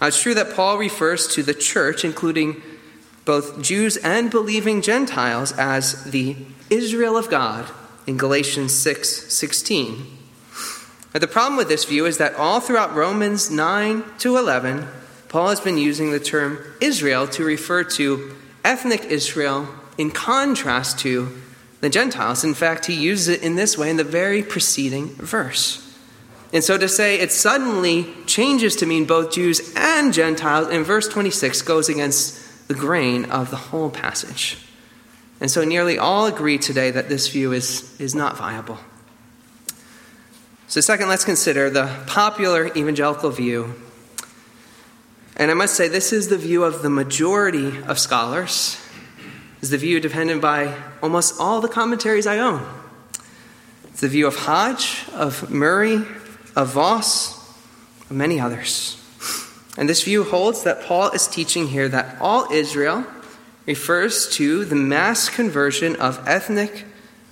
Now, 0.00 0.08
it's 0.08 0.20
true 0.20 0.34
that 0.34 0.54
Paul 0.54 0.78
refers 0.78 1.28
to 1.28 1.42
the 1.42 1.54
church, 1.54 2.04
including 2.04 2.62
both 3.24 3.62
Jews 3.62 3.96
and 3.98 4.30
believing 4.30 4.82
Gentiles, 4.82 5.52
as 5.52 6.04
the 6.04 6.36
Israel 6.70 7.16
of 7.16 7.30
God 7.30 7.70
in 8.06 8.16
Galatians 8.16 8.74
6 8.74 9.32
16. 9.32 10.11
Now, 11.14 11.20
the 11.20 11.28
problem 11.28 11.56
with 11.56 11.68
this 11.68 11.84
view 11.84 12.06
is 12.06 12.18
that 12.18 12.34
all 12.36 12.60
throughout 12.60 12.94
Romans 12.94 13.50
9 13.50 14.04
to 14.18 14.36
11, 14.38 14.86
Paul 15.28 15.48
has 15.48 15.60
been 15.60 15.76
using 15.76 16.10
the 16.10 16.20
term 16.20 16.58
Israel 16.80 17.26
to 17.28 17.44
refer 17.44 17.84
to 17.84 18.34
ethnic 18.64 19.04
Israel 19.04 19.68
in 19.98 20.10
contrast 20.10 20.98
to 21.00 21.40
the 21.80 21.90
Gentiles. 21.90 22.44
In 22.44 22.54
fact, 22.54 22.86
he 22.86 22.94
uses 22.94 23.28
it 23.28 23.42
in 23.42 23.56
this 23.56 23.76
way 23.76 23.90
in 23.90 23.96
the 23.96 24.04
very 24.04 24.42
preceding 24.42 25.08
verse. 25.16 25.78
And 26.52 26.62
so 26.62 26.78
to 26.78 26.88
say 26.88 27.18
it 27.18 27.32
suddenly 27.32 28.12
changes 28.26 28.76
to 28.76 28.86
mean 28.86 29.04
both 29.04 29.32
Jews 29.32 29.72
and 29.74 30.12
Gentiles 30.12 30.68
in 30.68 30.84
verse 30.84 31.08
26 31.08 31.62
goes 31.62 31.88
against 31.88 32.68
the 32.68 32.74
grain 32.74 33.24
of 33.26 33.50
the 33.50 33.56
whole 33.56 33.90
passage. 33.90 34.58
And 35.40 35.50
so 35.50 35.64
nearly 35.64 35.98
all 35.98 36.26
agree 36.26 36.58
today 36.58 36.90
that 36.90 37.08
this 37.08 37.28
view 37.28 37.52
is, 37.52 37.98
is 38.00 38.14
not 38.14 38.36
viable. 38.36 38.78
So, 40.68 40.80
second, 40.80 41.08
let's 41.08 41.24
consider 41.24 41.68
the 41.68 42.02
popular 42.06 42.68
evangelical 42.74 43.30
view. 43.30 43.74
And 45.36 45.50
I 45.50 45.54
must 45.54 45.74
say, 45.74 45.88
this 45.88 46.12
is 46.12 46.28
the 46.28 46.38
view 46.38 46.64
of 46.64 46.82
the 46.82 46.90
majority 46.90 47.82
of 47.82 47.98
scholars, 47.98 48.78
is 49.60 49.70
the 49.70 49.78
view 49.78 50.00
defended 50.00 50.40
by 50.40 50.74
almost 51.02 51.40
all 51.40 51.60
the 51.60 51.68
commentaries 51.68 52.26
I 52.26 52.38
own. 52.38 52.66
It's 53.84 54.00
the 54.00 54.08
view 54.08 54.26
of 54.26 54.36
Hodge, 54.36 55.04
of 55.12 55.50
Murray, 55.50 56.04
of 56.56 56.72
Vos, 56.72 57.38
of 58.10 58.16
many 58.16 58.40
others. 58.40 58.98
And 59.76 59.88
this 59.88 60.02
view 60.02 60.24
holds 60.24 60.64
that 60.64 60.82
Paul 60.82 61.10
is 61.10 61.26
teaching 61.26 61.68
here 61.68 61.88
that 61.88 62.16
all 62.20 62.50
Israel 62.52 63.06
refers 63.66 64.28
to 64.36 64.64
the 64.64 64.74
mass 64.74 65.28
conversion 65.28 65.96
of 65.96 66.26
ethnic 66.26 66.84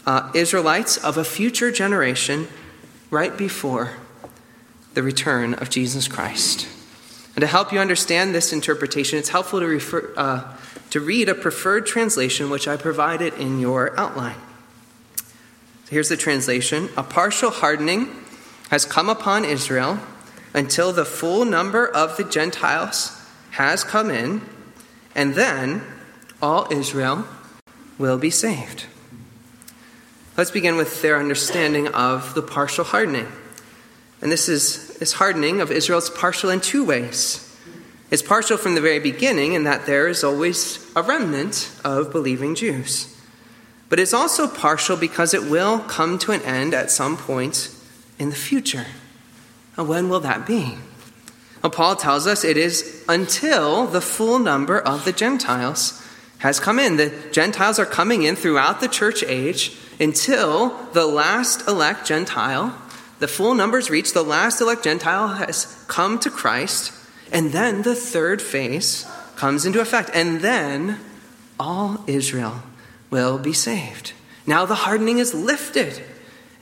uh, 0.07 0.31
Israelites 0.35 0.97
of 0.97 1.19
a 1.19 1.25
future 1.25 1.71
generation 1.71 2.49
right 3.11 3.37
before 3.37 3.93
the 4.95 5.03
return 5.03 5.55
of 5.55 5.71
Jesus 5.71 6.09
Christ. 6.09 6.69
And 7.35 7.43
to 7.43 7.47
help 7.47 7.73
you 7.73 7.79
understand 7.79 8.35
this 8.35 8.53
interpretation, 8.53 9.19
it's 9.19 9.29
helpful 9.29 9.61
to, 9.61 9.67
refer, 9.67 10.13
uh, 10.17 10.57
to 10.91 11.01
read 11.01 11.29
a 11.29 11.35
preferred 11.35 11.87
translation 11.87 12.51
which 12.51 12.67
I 12.67 12.77
provided 12.77 13.35
in 13.35 13.61
your 13.61 13.99
outline. 13.99 14.37
So 15.85 15.91
here's 15.91 16.09
the 16.09 16.17
translation 16.17 16.89
A 16.97 17.03
partial 17.03 17.51
hardening 17.51 18.09
has 18.71 18.85
come 18.85 19.09
upon 19.09 19.45
Israel 19.45 19.99
until 20.55 20.93
the 20.93 21.05
full 21.05 21.45
number 21.45 21.87
of 21.87 22.17
the 22.17 22.25
Gentiles 22.25 23.17
has 23.53 23.85
come 23.85 24.11
in, 24.11 24.43
and 25.15 25.35
then 25.35 25.83
all 26.43 26.67
Israel 26.73 27.27
will 27.99 28.19
be 28.19 28.31
saved. 28.31 28.87
Let's 30.37 30.51
begin 30.51 30.77
with 30.77 31.03
their 31.03 31.19
understanding 31.19 31.89
of 31.89 32.35
the 32.35 32.43
partial 32.43 32.85
hardening. 32.85 33.27
And 34.23 34.31
this 34.31 34.49
is 34.49 34.97
this 34.99 35.15
hardening 35.15 35.61
of 35.61 35.71
Israel 35.71 35.99
is 35.99 36.11
partial 36.11 36.51
in 36.51 36.61
two 36.61 36.85
ways. 36.85 37.47
It's 38.11 38.23
partial 38.23 38.57
from 38.57 38.75
the 38.75 38.81
very 38.81 38.99
beginning 38.99 39.55
in 39.55 39.65
that 39.65 39.87
there 39.87 40.09
is 40.09 40.25
always 40.25 40.91
a 40.95 41.03
remnant 41.03 41.71
of 41.85 42.13
believing 42.13 42.55
Jews. 42.55 43.17
But 43.89 43.99
it's 43.99 44.15
also 44.15 44.47
partial 44.47 44.97
because 44.97 45.35
it 45.35 45.45
will 45.45 45.81
come 45.81 46.19
to 46.21 46.33
an 46.33 46.43
end 46.43 46.75
at 46.75 46.91
some 46.91 47.17
point 47.17 47.71
in 48.19 48.31
the 48.31 48.37
future. 48.37 48.87
And 49.77 49.89
when 49.89 50.09
will 50.09 50.21
that 50.21 50.47
be? 50.47 50.77
Well, 51.63 51.71
Paul 51.71 51.97
tells 51.97 52.27
us 52.27 52.45
it 52.45 52.57
is 52.57 53.05
until 53.09 53.87
the 53.87 54.01
full 54.01 54.39
number 54.39 54.79
of 54.79 55.05
the 55.05 55.13
Gentiles 55.13 56.07
has 56.39 56.61
come 56.61 56.79
in. 56.79 56.97
The 56.97 57.13
Gentiles 57.33 57.79
are 57.79 57.87
coming 57.87 58.23
in 58.23 58.37
throughout 58.37 58.81
the 58.81 58.89
church 58.89 59.23
age 59.23 59.77
until 60.01 60.71
the 60.93 61.07
last 61.07 61.69
elect 61.69 62.07
Gentile, 62.07 62.77
the 63.19 63.29
full 63.29 63.55
numbers 63.55 63.91
reach, 63.91 64.15
the 64.15 64.25
last 64.25 64.61
elect 64.61 64.83
Gentile 64.83 65.29
has 65.29 65.85
come 65.87 66.19
to 66.21 66.31
Christ, 66.31 66.93
and 67.31 67.53
then 67.53 67.83
the 67.83 67.95
third 67.95 68.41
phase 68.41 69.07
comes 69.37 69.67
into 69.67 69.81
effect, 69.81 70.11
and 70.15 70.41
then 70.41 70.99
all 71.59 72.03
Israel 72.07 72.63
will 73.11 73.39
be 73.39 73.53
saved. 73.53 74.15
Now 74.47 74.65
the 74.65 74.75
hardening 74.75 75.19
is 75.19 75.35
lifted, 75.35 76.03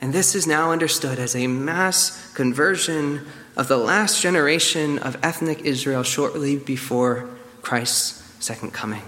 and 0.01 0.11
this 0.11 0.35
is 0.35 0.45
now 0.45 0.71
understood 0.71 1.17
as 1.17 1.35
a 1.35 1.47
mass 1.47 2.33
conversion 2.33 3.25
of 3.55 3.67
the 3.67 3.77
last 3.77 4.21
generation 4.21 4.99
of 4.99 5.17
ethnic 5.23 5.61
Israel 5.61 6.03
shortly 6.03 6.57
before 6.57 7.29
Christ's 7.61 8.21
second 8.43 8.73
coming. 8.73 9.01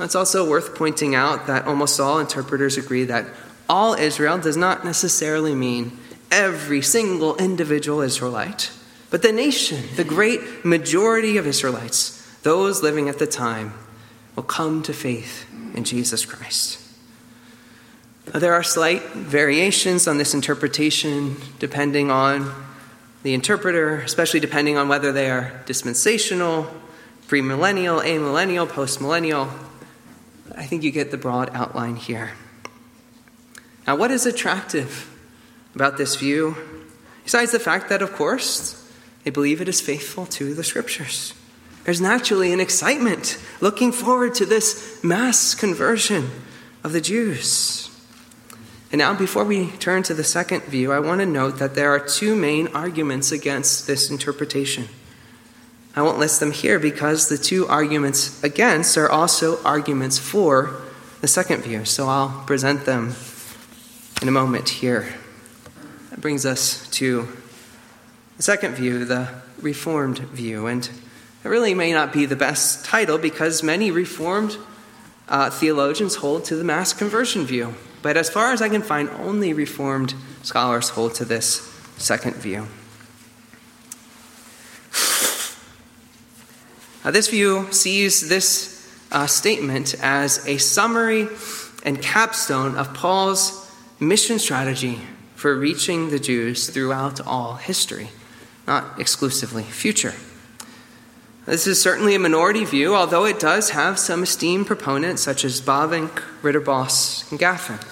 It's 0.00 0.14
also 0.14 0.48
worth 0.48 0.74
pointing 0.74 1.14
out 1.14 1.46
that 1.46 1.66
almost 1.66 2.00
all 2.00 2.18
interpreters 2.18 2.76
agree 2.76 3.04
that 3.04 3.26
all 3.68 3.94
Israel 3.94 4.38
does 4.38 4.56
not 4.56 4.84
necessarily 4.84 5.54
mean 5.54 5.98
every 6.30 6.82
single 6.82 7.36
individual 7.36 8.00
Israelite, 8.00 8.72
but 9.10 9.22
the 9.22 9.32
nation, 9.32 9.84
the 9.96 10.04
great 10.04 10.64
majority 10.64 11.36
of 11.36 11.46
Israelites, 11.46 12.20
those 12.42 12.82
living 12.82 13.08
at 13.08 13.18
the 13.18 13.26
time, 13.26 13.72
will 14.34 14.42
come 14.42 14.82
to 14.82 14.92
faith 14.92 15.46
in 15.74 15.84
Jesus 15.84 16.24
Christ. 16.24 16.80
There 18.26 18.54
are 18.54 18.62
slight 18.62 19.02
variations 19.12 20.08
on 20.08 20.18
this 20.18 20.34
interpretation 20.34 21.36
depending 21.58 22.10
on 22.10 22.52
the 23.22 23.34
interpreter, 23.34 24.00
especially 24.00 24.40
depending 24.40 24.76
on 24.76 24.88
whether 24.88 25.12
they 25.12 25.30
are 25.30 25.62
dispensational, 25.66 26.66
premillennial, 27.28 28.02
amillennial, 28.02 28.66
postmillennial. 28.66 29.48
I 30.56 30.64
think 30.64 30.82
you 30.82 30.90
get 30.90 31.10
the 31.10 31.16
broad 31.16 31.50
outline 31.52 31.96
here. 31.96 32.32
Now, 33.86 33.96
what 33.96 34.10
is 34.10 34.26
attractive 34.26 35.10
about 35.74 35.98
this 35.98 36.16
view? 36.16 36.56
Besides 37.24 37.52
the 37.52 37.58
fact 37.58 37.88
that, 37.88 38.02
of 38.02 38.12
course, 38.12 38.80
they 39.24 39.30
believe 39.30 39.60
it 39.60 39.68
is 39.68 39.80
faithful 39.80 40.26
to 40.26 40.54
the 40.54 40.64
scriptures. 40.64 41.34
There's 41.84 42.00
naturally 42.00 42.52
an 42.52 42.60
excitement 42.60 43.38
looking 43.60 43.92
forward 43.92 44.34
to 44.36 44.46
this 44.46 45.02
mass 45.04 45.54
conversion 45.54 46.30
of 46.82 46.92
the 46.92 47.00
Jews. 47.00 47.90
And 48.90 49.00
now, 49.00 49.12
before 49.12 49.44
we 49.44 49.70
turn 49.72 50.02
to 50.04 50.14
the 50.14 50.24
second 50.24 50.62
view, 50.64 50.92
I 50.92 51.00
want 51.00 51.20
to 51.20 51.26
note 51.26 51.58
that 51.58 51.74
there 51.74 51.90
are 51.90 51.98
two 51.98 52.36
main 52.36 52.68
arguments 52.68 53.32
against 53.32 53.86
this 53.86 54.10
interpretation. 54.10 54.88
I 55.96 56.02
won't 56.02 56.18
list 56.18 56.40
them 56.40 56.50
here 56.50 56.78
because 56.78 57.28
the 57.28 57.38
two 57.38 57.68
arguments 57.68 58.42
against 58.42 58.96
are 58.96 59.08
also 59.08 59.62
arguments 59.62 60.18
for 60.18 60.80
the 61.20 61.28
second 61.28 61.62
view. 61.62 61.84
So 61.84 62.08
I'll 62.08 62.42
present 62.46 62.84
them 62.84 63.14
in 64.20 64.28
a 64.28 64.32
moment 64.32 64.68
here. 64.68 65.14
That 66.10 66.20
brings 66.20 66.44
us 66.44 66.88
to 66.90 67.28
the 68.36 68.42
second 68.42 68.74
view, 68.74 69.04
the 69.04 69.28
Reformed 69.60 70.18
view. 70.18 70.66
And 70.66 70.84
it 71.44 71.48
really 71.48 71.74
may 71.74 71.92
not 71.92 72.12
be 72.12 72.26
the 72.26 72.36
best 72.36 72.84
title 72.84 73.18
because 73.18 73.62
many 73.62 73.90
Reformed 73.90 74.56
uh, 75.28 75.50
theologians 75.50 76.16
hold 76.16 76.44
to 76.46 76.56
the 76.56 76.64
mass 76.64 76.92
conversion 76.92 77.44
view. 77.44 77.74
But 78.02 78.16
as 78.16 78.28
far 78.28 78.52
as 78.52 78.60
I 78.60 78.68
can 78.68 78.82
find, 78.82 79.08
only 79.10 79.52
Reformed 79.52 80.14
scholars 80.42 80.90
hold 80.90 81.14
to 81.14 81.24
this 81.24 81.60
second 81.96 82.34
view. 82.36 82.66
Uh, 87.04 87.10
this 87.10 87.28
view 87.28 87.70
sees 87.70 88.28
this 88.28 88.90
uh, 89.12 89.26
statement 89.26 89.94
as 90.00 90.46
a 90.48 90.56
summary 90.56 91.28
and 91.84 92.00
capstone 92.00 92.76
of 92.76 92.94
Paul's 92.94 93.70
mission 94.00 94.38
strategy 94.38 94.98
for 95.34 95.54
reaching 95.54 96.08
the 96.08 96.18
Jews 96.18 96.70
throughout 96.70 97.20
all 97.26 97.56
history, 97.56 98.08
not 98.66 98.98
exclusively 98.98 99.62
future. 99.62 100.14
This 101.44 101.66
is 101.66 101.80
certainly 101.80 102.14
a 102.14 102.18
minority 102.18 102.64
view, 102.64 102.94
although 102.94 103.26
it 103.26 103.38
does 103.38 103.70
have 103.70 103.98
some 103.98 104.22
esteemed 104.22 104.66
proponents 104.66 105.22
such 105.22 105.44
as 105.44 105.60
Bavinck, 105.60 106.22
Ridderbos, 106.40 107.30
and 107.30 107.38
Gaffin. 107.38 107.86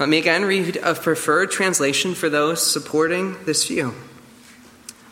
Let 0.00 0.08
me 0.08 0.18
again 0.18 0.44
read 0.44 0.76
a 0.82 0.94
preferred 0.94 1.52
translation 1.52 2.16
for 2.16 2.28
those 2.28 2.68
supporting 2.68 3.44
this 3.44 3.68
view. 3.68 3.94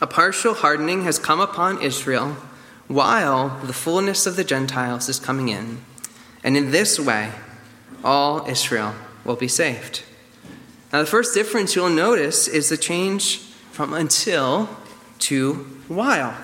A 0.01 0.09
partial 0.09 0.55
hardening 0.55 1.05
has 1.05 1.21
come 1.21 1.39
upon 1.39 1.81
Israel 1.81 2.37
while 2.89 3.61
the 3.65 3.73
fullness 3.73 4.27
of 4.27 4.37
the 4.37 4.45
Gentiles 4.45 5.09
is 5.09 5.19
coming 5.19 5.49
in. 5.49 5.81
And 6.43 6.57
in 6.57 6.71
this 6.71 7.01
way, 7.01 7.33
all 8.03 8.47
Israel 8.47 8.95
will 9.25 9.37
be 9.37 9.49
saved. 9.49 10.03
Now, 10.93 11.01
the 11.01 11.07
first 11.07 11.35
difference 11.35 11.75
you'll 11.75 11.89
notice 11.89 12.47
is 12.47 12.69
the 12.69 12.77
change 12.77 13.39
from 13.73 13.95
until 13.95 14.69
to 15.21 15.55
while. 15.89 16.37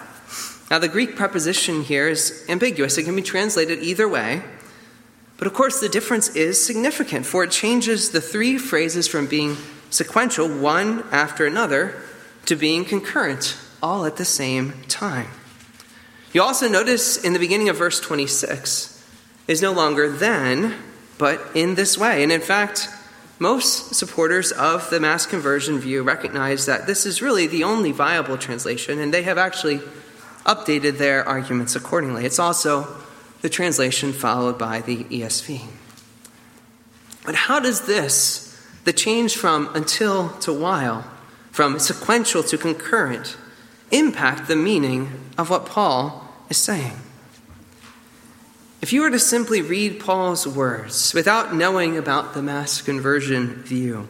Now, 0.70 0.78
the 0.78 0.88
Greek 0.88 1.16
preposition 1.16 1.82
here 1.82 2.08
is 2.08 2.44
ambiguous, 2.48 2.96
it 2.96 3.04
can 3.04 3.16
be 3.16 3.22
translated 3.22 3.80
either 3.82 4.08
way. 4.08 4.42
But 5.36 5.46
of 5.46 5.54
course, 5.54 5.80
the 5.80 5.88
difference 5.88 6.34
is 6.36 6.62
significant, 6.62 7.26
for 7.26 7.44
it 7.44 7.50
changes 7.50 8.10
the 8.10 8.20
three 8.20 8.58
phrases 8.58 9.08
from 9.08 9.26
being 9.26 9.56
sequential, 9.90 10.48
one 10.48 11.04
after 11.10 11.46
another, 11.46 12.00
to 12.46 12.56
being 12.56 12.84
concurrent, 12.84 13.56
all 13.82 14.04
at 14.04 14.16
the 14.16 14.24
same 14.24 14.74
time. 14.88 15.28
You 16.32 16.42
also 16.42 16.68
notice 16.68 17.16
in 17.22 17.32
the 17.32 17.38
beginning 17.38 17.68
of 17.68 17.76
verse 17.76 17.98
26 17.98 19.04
is 19.48 19.60
no 19.60 19.72
longer 19.72 20.08
then, 20.08 20.76
but 21.18 21.40
in 21.54 21.74
this 21.74 21.98
way. 21.98 22.22
And 22.22 22.30
in 22.30 22.40
fact, 22.40 22.88
most 23.40 23.94
supporters 23.94 24.52
of 24.52 24.90
the 24.90 25.00
mass 25.00 25.26
conversion 25.26 25.78
view 25.78 26.02
recognize 26.02 26.66
that 26.66 26.86
this 26.86 27.04
is 27.04 27.20
really 27.20 27.46
the 27.46 27.64
only 27.64 27.90
viable 27.90 28.38
translation, 28.38 29.00
and 29.00 29.12
they 29.12 29.22
have 29.22 29.38
actually 29.38 29.80
updated 30.44 30.98
their 30.98 31.26
arguments 31.26 31.74
accordingly. 31.74 32.24
It's 32.24 32.38
also 32.38 32.86
the 33.40 33.48
translation 33.48 34.12
followed 34.12 34.58
by 34.58 34.82
the 34.82 35.04
ESV. 35.04 35.62
But 37.24 37.34
how 37.34 37.60
does 37.60 37.86
this, 37.86 38.56
the 38.84 38.92
change 38.92 39.36
from 39.36 39.68
until 39.74 40.30
to 40.40 40.52
while, 40.52 41.10
from 41.50 41.78
sequential 41.78 42.42
to 42.44 42.56
concurrent, 42.56 43.36
impact 43.90 44.48
the 44.48 44.56
meaning 44.56 45.10
of 45.36 45.50
what 45.50 45.66
Paul 45.66 46.28
is 46.48 46.56
saying? 46.56 46.96
If 48.82 48.92
you 48.92 49.02
were 49.02 49.10
to 49.10 49.18
simply 49.18 49.60
read 49.60 50.00
Paul's 50.00 50.46
words 50.46 51.12
without 51.12 51.54
knowing 51.54 51.98
about 51.98 52.32
the 52.32 52.42
mass 52.42 52.80
conversion 52.80 53.62
view, 53.62 54.08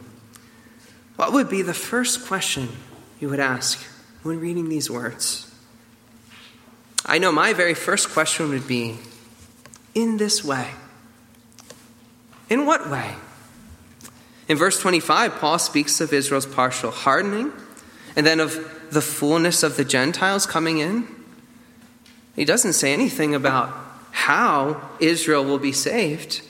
what 1.17 1.33
would 1.33 1.49
be 1.49 1.61
the 1.61 1.73
first 1.73 2.25
question 2.25 2.69
you 3.19 3.29
would 3.29 3.39
ask 3.39 3.85
when 4.23 4.39
reading 4.39 4.69
these 4.69 4.89
words? 4.89 5.53
I 7.05 7.17
know 7.17 7.31
my 7.31 7.53
very 7.53 7.73
first 7.73 8.09
question 8.09 8.49
would 8.49 8.67
be 8.67 8.99
in 9.93 10.17
this 10.17 10.43
way. 10.43 10.69
In 12.49 12.65
what 12.65 12.89
way? 12.89 13.15
In 14.47 14.57
verse 14.57 14.79
25, 14.79 15.35
Paul 15.35 15.59
speaks 15.59 16.01
of 16.01 16.13
Israel's 16.13 16.45
partial 16.45 16.91
hardening 16.91 17.51
and 18.15 18.25
then 18.25 18.39
of 18.39 18.80
the 18.91 19.01
fullness 19.01 19.63
of 19.63 19.77
the 19.77 19.85
Gentiles 19.85 20.45
coming 20.45 20.79
in. 20.79 21.07
He 22.35 22.45
doesn't 22.45 22.73
say 22.73 22.93
anything 22.93 23.33
about 23.33 23.73
how 24.11 24.89
Israel 24.99 25.43
will 25.43 25.59
be 25.59 25.71
saved. 25.71 26.41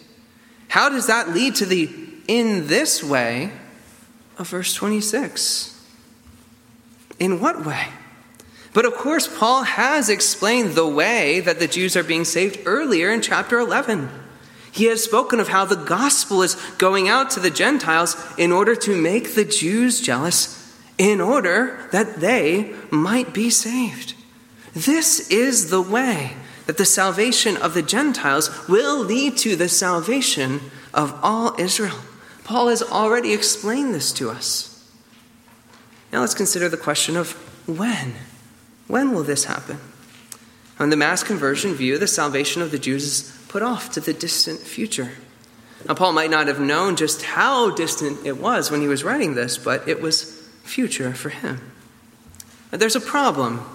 How 0.69 0.89
does 0.89 1.07
that 1.07 1.29
lead 1.29 1.55
to 1.55 1.65
the 1.65 1.89
in 2.27 2.67
this 2.67 3.03
way 3.03 3.51
of 4.37 4.47
verse 4.49 4.73
26? 4.73 5.85
In 7.19 7.39
what 7.39 7.65
way? 7.65 7.87
But 8.73 8.85
of 8.85 8.93
course, 8.93 9.27
Paul 9.27 9.63
has 9.63 10.09
explained 10.09 10.71
the 10.71 10.87
way 10.87 11.41
that 11.41 11.59
the 11.59 11.67
Jews 11.67 11.97
are 11.97 12.03
being 12.03 12.25
saved 12.25 12.59
earlier 12.65 13.11
in 13.11 13.21
chapter 13.21 13.59
11. 13.59 14.09
He 14.71 14.85
has 14.85 15.03
spoken 15.03 15.39
of 15.41 15.49
how 15.49 15.65
the 15.65 15.75
gospel 15.75 16.41
is 16.41 16.55
going 16.77 17.09
out 17.09 17.29
to 17.31 17.41
the 17.41 17.49
Gentiles 17.49 18.15
in 18.37 18.51
order 18.51 18.75
to 18.77 18.95
make 18.95 19.35
the 19.35 19.43
Jews 19.43 19.99
jealous, 19.99 20.60
in 21.01 21.19
order 21.19 21.79
that 21.91 22.17
they 22.17 22.71
might 22.91 23.33
be 23.33 23.49
saved. 23.49 24.13
This 24.75 25.31
is 25.31 25.71
the 25.71 25.81
way 25.81 26.33
that 26.67 26.77
the 26.77 26.85
salvation 26.85 27.57
of 27.57 27.73
the 27.73 27.81
Gentiles 27.81 28.67
will 28.69 28.99
lead 28.99 29.35
to 29.37 29.55
the 29.55 29.67
salvation 29.67 30.61
of 30.93 31.19
all 31.23 31.59
Israel. 31.59 31.97
Paul 32.43 32.67
has 32.67 32.83
already 32.83 33.33
explained 33.33 33.95
this 33.95 34.11
to 34.13 34.29
us. 34.29 34.87
Now 36.13 36.19
let's 36.19 36.35
consider 36.35 36.69
the 36.69 36.77
question 36.77 37.17
of 37.17 37.31
when. 37.67 38.13
When 38.87 39.11
will 39.11 39.23
this 39.23 39.45
happen? 39.45 39.79
On 40.77 40.91
the 40.91 40.97
mass 40.97 41.23
conversion 41.23 41.73
view, 41.73 41.97
the 41.97 42.05
salvation 42.05 42.61
of 42.61 42.69
the 42.69 42.77
Jews 42.77 43.05
is 43.05 43.45
put 43.47 43.63
off 43.63 43.91
to 43.93 44.01
the 44.01 44.13
distant 44.13 44.59
future. 44.59 45.13
Now, 45.87 45.95
Paul 45.95 46.13
might 46.13 46.29
not 46.29 46.45
have 46.45 46.59
known 46.59 46.95
just 46.95 47.23
how 47.23 47.71
distant 47.71 48.23
it 48.23 48.37
was 48.37 48.69
when 48.69 48.81
he 48.81 48.87
was 48.87 49.03
writing 49.03 49.33
this, 49.33 49.57
but 49.57 49.87
it 49.87 49.99
was 49.99 50.40
future 50.63 51.13
for 51.13 51.29
him. 51.29 51.71
But 52.69 52.79
there's 52.79 52.95
a 52.95 53.01
problem 53.01 53.65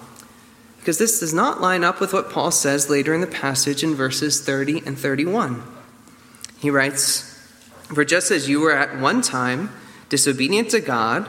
because 0.79 0.97
this 0.97 1.19
does 1.19 1.33
not 1.33 1.59
line 1.59 1.83
up 1.83 1.99
with 1.99 2.13
what 2.13 2.31
Paul 2.31 2.49
says 2.49 2.89
later 2.89 3.13
in 3.13 3.21
the 3.21 3.27
passage 3.27 3.83
in 3.83 3.93
verses 3.93 4.39
30 4.39 4.83
and 4.85 4.97
31. 4.97 5.61
He 6.59 6.69
writes, 6.69 7.37
For 7.93 8.05
just 8.05 8.31
as 8.31 8.47
you 8.47 8.61
were 8.61 8.71
at 8.71 8.97
one 8.97 9.21
time 9.21 9.69
disobedient 10.09 10.69
to 10.69 10.79
God, 10.79 11.27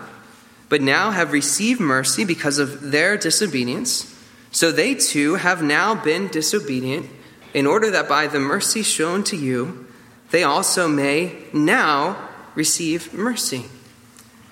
but 0.68 0.80
now 0.80 1.10
have 1.10 1.32
received 1.32 1.80
mercy 1.80 2.24
because 2.24 2.58
of 2.58 2.92
their 2.92 3.16
disobedience, 3.16 4.14
so 4.52 4.70
they 4.70 4.94
too 4.94 5.34
have 5.34 5.62
now 5.62 5.94
been 5.94 6.28
disobedient, 6.28 7.06
in 7.52 7.66
order 7.66 7.90
that 7.90 8.08
by 8.08 8.26
the 8.26 8.38
mercy 8.38 8.82
shown 8.82 9.24
to 9.24 9.36
you, 9.36 9.86
they 10.30 10.42
also 10.42 10.86
may 10.86 11.36
now 11.52 12.28
receive 12.54 13.12
mercy. 13.12 13.64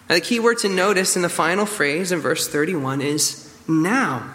Now, 0.08 0.14
the 0.14 0.20
key 0.20 0.38
word 0.38 0.58
to 0.58 0.68
notice 0.68 1.16
in 1.16 1.22
the 1.22 1.28
final 1.28 1.66
phrase 1.66 2.12
in 2.12 2.20
verse 2.20 2.48
31 2.48 3.00
is 3.00 3.52
now. 3.68 4.32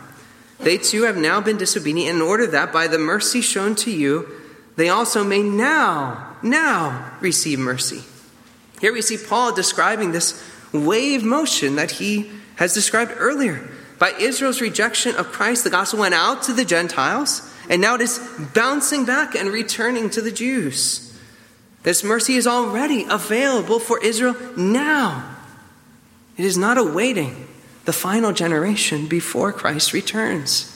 They 0.60 0.78
too 0.78 1.04
have 1.04 1.18
now 1.18 1.42
been 1.42 1.58
disobedient 1.58 2.16
in 2.16 2.22
order 2.22 2.46
that 2.48 2.74
by 2.74 2.88
the 2.88 3.00
mercy 3.00 3.42
shown 3.42 3.76
to 3.76 3.92
you, 3.92 4.28
they 4.76 4.90
also 4.90 5.24
may 5.24 5.42
now, 5.42 6.36
now 6.44 7.14
receive 7.20 7.60
mercy. 7.60 8.04
Here 8.80 8.94
we 8.94 9.02
see 9.02 9.18
Paul 9.18 9.54
describing 9.54 10.12
this 10.12 10.44
wave 10.74 11.24
motion 11.24 11.76
that 11.76 11.92
he 11.92 12.32
has 12.56 12.74
described 12.74 13.14
earlier. 13.18 13.70
By 14.00 14.12
Israel's 14.20 14.62
rejection 14.62 15.16
of 15.16 15.32
Christ, 15.32 15.64
the 15.64 15.70
gospel 15.70 16.00
went 16.00 16.16
out 16.16 16.44
to 16.44 16.54
the 16.54 16.66
Gentiles, 16.66 17.54
and 17.70 17.82
now 17.82 17.96
it 17.96 18.02
is 18.02 18.20
bouncing 18.54 19.06
back 19.06 19.36
and 19.36 19.50
returning 19.50 20.10
to 20.12 20.22
the 20.22 20.32
Jews. 20.32 21.16
This 21.84 22.04
mercy 22.04 22.36
is 22.36 22.48
already 22.48 23.06
available 23.10 23.80
for 23.80 24.04
Israel 24.04 24.36
now. 24.58 25.38
It 26.38 26.46
is 26.46 26.58
not 26.58 26.78
awaiting 26.78 27.48
the 27.86 27.94
final 27.94 28.32
generation 28.32 29.08
before 29.08 29.52
Christ 29.52 29.94
returns. 29.94 30.68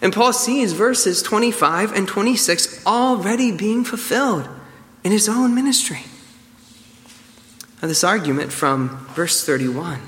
And 0.00 0.12
Paul 0.12 0.32
sees 0.32 0.72
verses 0.72 1.22
25 1.22 1.92
and 1.92 2.06
26 2.06 2.84
already 2.86 3.52
being 3.52 3.84
fulfilled 3.84 4.48
in 5.02 5.12
his 5.12 5.28
own 5.28 5.54
ministry. 5.54 6.04
Now, 7.80 7.88
this 7.88 8.04
argument 8.04 8.52
from 8.52 9.06
verse 9.14 9.44
31 9.44 10.00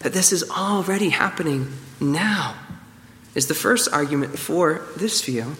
that 0.00 0.12
this 0.12 0.32
is 0.32 0.48
already 0.50 1.10
happening 1.10 1.72
now 2.00 2.56
is 3.34 3.46
the 3.46 3.54
first 3.54 3.88
argument 3.92 4.38
for 4.38 4.82
this 4.96 5.24
view 5.24 5.56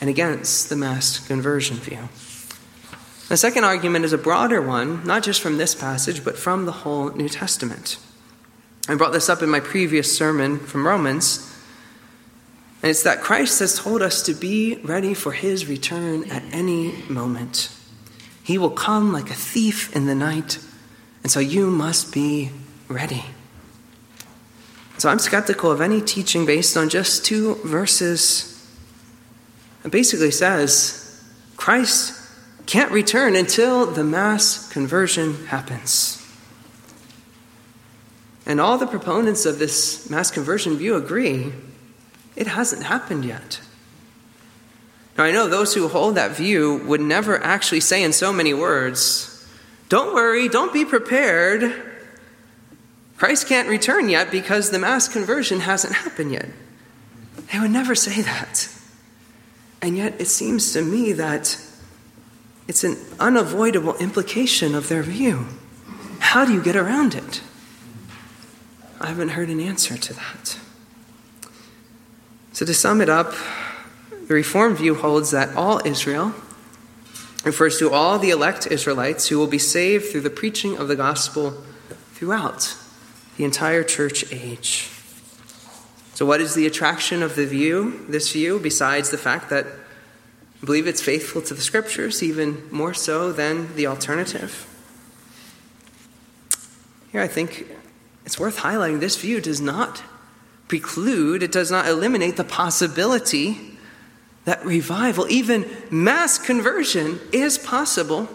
and 0.00 0.10
against 0.10 0.68
the 0.68 0.76
mass 0.76 1.24
conversion 1.26 1.76
view. 1.76 2.08
The 3.28 3.36
second 3.36 3.64
argument 3.64 4.04
is 4.04 4.12
a 4.12 4.18
broader 4.18 4.62
one, 4.62 5.04
not 5.04 5.24
just 5.24 5.40
from 5.40 5.58
this 5.58 5.74
passage, 5.74 6.22
but 6.22 6.38
from 6.38 6.64
the 6.64 6.72
whole 6.72 7.10
New 7.10 7.28
Testament. 7.28 7.98
I 8.88 8.94
brought 8.94 9.12
this 9.12 9.28
up 9.28 9.42
in 9.42 9.48
my 9.48 9.58
previous 9.58 10.16
sermon 10.16 10.60
from 10.60 10.86
Romans, 10.86 11.52
and 12.82 12.90
it's 12.90 13.02
that 13.02 13.20
Christ 13.20 13.58
has 13.58 13.76
told 13.76 14.00
us 14.00 14.22
to 14.22 14.34
be 14.34 14.76
ready 14.84 15.12
for 15.12 15.32
his 15.32 15.66
return 15.66 16.30
at 16.30 16.44
any 16.52 17.02
moment. 17.08 17.68
He 18.44 18.58
will 18.58 18.70
come 18.70 19.12
like 19.12 19.28
a 19.28 19.34
thief 19.34 19.94
in 19.96 20.06
the 20.06 20.14
night, 20.14 20.60
and 21.24 21.32
so 21.32 21.40
you 21.40 21.68
must 21.68 22.12
be 22.12 22.52
ready. 22.86 23.24
So 24.98 25.08
I'm 25.08 25.18
skeptical 25.18 25.72
of 25.72 25.80
any 25.80 26.00
teaching 26.00 26.46
based 26.46 26.76
on 26.76 26.88
just 26.88 27.24
two 27.24 27.56
verses. 27.64 28.52
It 29.84 29.90
basically 29.90 30.30
says 30.30 31.24
Christ 31.56 32.25
can't 32.66 32.90
return 32.90 33.36
until 33.36 33.86
the 33.86 34.04
mass 34.04 34.68
conversion 34.70 35.46
happens. 35.46 36.22
And 38.44 38.60
all 38.60 38.78
the 38.78 38.86
proponents 38.86 39.46
of 39.46 39.58
this 39.58 40.08
mass 40.10 40.30
conversion 40.30 40.76
view 40.76 40.96
agree 40.96 41.52
it 42.36 42.46
hasn't 42.46 42.84
happened 42.84 43.24
yet. 43.24 43.60
Now, 45.16 45.24
I 45.24 45.32
know 45.32 45.48
those 45.48 45.74
who 45.74 45.88
hold 45.88 46.16
that 46.16 46.32
view 46.32 46.82
would 46.86 47.00
never 47.00 47.42
actually 47.42 47.80
say 47.80 48.04
in 48.04 48.12
so 48.12 48.32
many 48.32 48.52
words, 48.52 49.48
Don't 49.88 50.14
worry, 50.14 50.48
don't 50.48 50.72
be 50.72 50.84
prepared. 50.84 51.94
Christ 53.16 53.48
can't 53.48 53.68
return 53.68 54.10
yet 54.10 54.30
because 54.30 54.70
the 54.70 54.78
mass 54.78 55.08
conversion 55.08 55.60
hasn't 55.60 55.94
happened 55.94 56.32
yet. 56.32 56.50
They 57.50 57.58
would 57.58 57.70
never 57.70 57.94
say 57.94 58.20
that. 58.20 58.68
And 59.80 59.96
yet, 59.96 60.20
it 60.20 60.26
seems 60.26 60.72
to 60.74 60.82
me 60.82 61.12
that 61.12 61.58
it's 62.68 62.84
an 62.84 62.96
unavoidable 63.20 63.96
implication 63.96 64.74
of 64.74 64.88
their 64.88 65.02
view. 65.02 65.46
How 66.18 66.44
do 66.44 66.52
you 66.52 66.62
get 66.62 66.76
around 66.76 67.14
it? 67.14 67.40
I 69.00 69.06
haven't 69.06 69.30
heard 69.30 69.50
an 69.50 69.60
answer 69.60 69.96
to 69.96 70.14
that. 70.14 70.58
So, 72.52 72.64
to 72.64 72.74
sum 72.74 73.00
it 73.00 73.08
up, 73.08 73.34
the 74.26 74.34
Reformed 74.34 74.78
view 74.78 74.94
holds 74.94 75.30
that 75.30 75.54
all 75.54 75.80
Israel 75.86 76.34
refers 77.44 77.78
to 77.78 77.92
all 77.92 78.18
the 78.18 78.30
elect 78.30 78.66
Israelites 78.66 79.28
who 79.28 79.38
will 79.38 79.46
be 79.46 79.58
saved 79.58 80.06
through 80.06 80.22
the 80.22 80.30
preaching 80.30 80.76
of 80.76 80.88
the 80.88 80.96
gospel 80.96 81.62
throughout 82.14 82.76
the 83.36 83.44
entire 83.44 83.84
church 83.84 84.32
age. 84.32 84.90
So, 86.14 86.24
what 86.24 86.40
is 86.40 86.54
the 86.54 86.66
attraction 86.66 87.22
of 87.22 87.36
the 87.36 87.46
view, 87.46 88.06
this 88.08 88.32
view, 88.32 88.58
besides 88.58 89.10
the 89.10 89.18
fact 89.18 89.50
that 89.50 89.66
believe 90.66 90.86
it's 90.86 91.00
faithful 91.00 91.40
to 91.42 91.54
the 91.54 91.62
scriptures, 91.62 92.22
even 92.22 92.68
more 92.70 92.92
so 92.92 93.32
than 93.32 93.74
the 93.76 93.86
alternative? 93.86 94.66
Here, 97.12 97.22
I 97.22 97.28
think 97.28 97.66
it's 98.26 98.38
worth 98.38 98.58
highlighting 98.58 99.00
this 99.00 99.16
view 99.16 99.40
does 99.40 99.60
not 99.60 100.02
preclude, 100.68 101.42
it 101.42 101.52
does 101.52 101.70
not 101.70 101.86
eliminate 101.86 102.36
the 102.36 102.44
possibility 102.44 103.78
that 104.44 104.64
revival, 104.64 105.26
even 105.28 105.68
mass 105.90 106.38
conversion, 106.38 107.20
is 107.32 107.58
possible, 107.58 108.28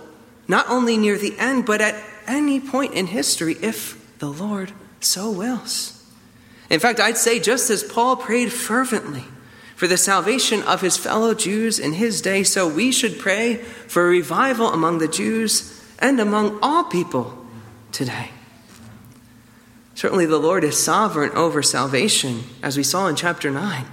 not 0.47 0.67
only 0.69 0.97
near 0.97 1.17
the 1.17 1.37
end, 1.37 1.65
but 1.65 1.81
at 1.81 2.01
any 2.27 2.59
point 2.59 2.93
in 2.93 3.07
history 3.07 3.57
if 3.61 4.17
the 4.19 4.29
Lord 4.31 4.71
so 4.99 5.29
wills. 5.29 6.03
In 6.69 6.79
fact, 6.79 6.99
I'd 6.99 7.17
say 7.17 7.39
just 7.39 7.69
as 7.69 7.83
Paul 7.83 8.15
prayed 8.15 8.51
fervently 8.51 9.25
for 9.81 9.87
the 9.87 9.97
salvation 9.97 10.61
of 10.61 10.81
his 10.81 10.95
fellow 10.95 11.33
Jews 11.33 11.79
in 11.79 11.93
his 11.93 12.21
day, 12.21 12.43
so 12.43 12.67
we 12.67 12.91
should 12.91 13.17
pray 13.17 13.55
for 13.55 14.07
revival 14.07 14.71
among 14.71 14.99
the 14.99 15.07
Jews 15.07 15.83
and 15.97 16.19
among 16.19 16.59
all 16.61 16.83
people 16.83 17.35
today. 17.91 18.29
Certainly, 19.95 20.27
the 20.27 20.37
Lord 20.37 20.63
is 20.63 20.77
sovereign 20.77 21.31
over 21.31 21.63
salvation, 21.63 22.43
as 22.61 22.77
we 22.77 22.83
saw 22.83 23.07
in 23.07 23.15
chapter 23.15 23.49
9. 23.49 23.87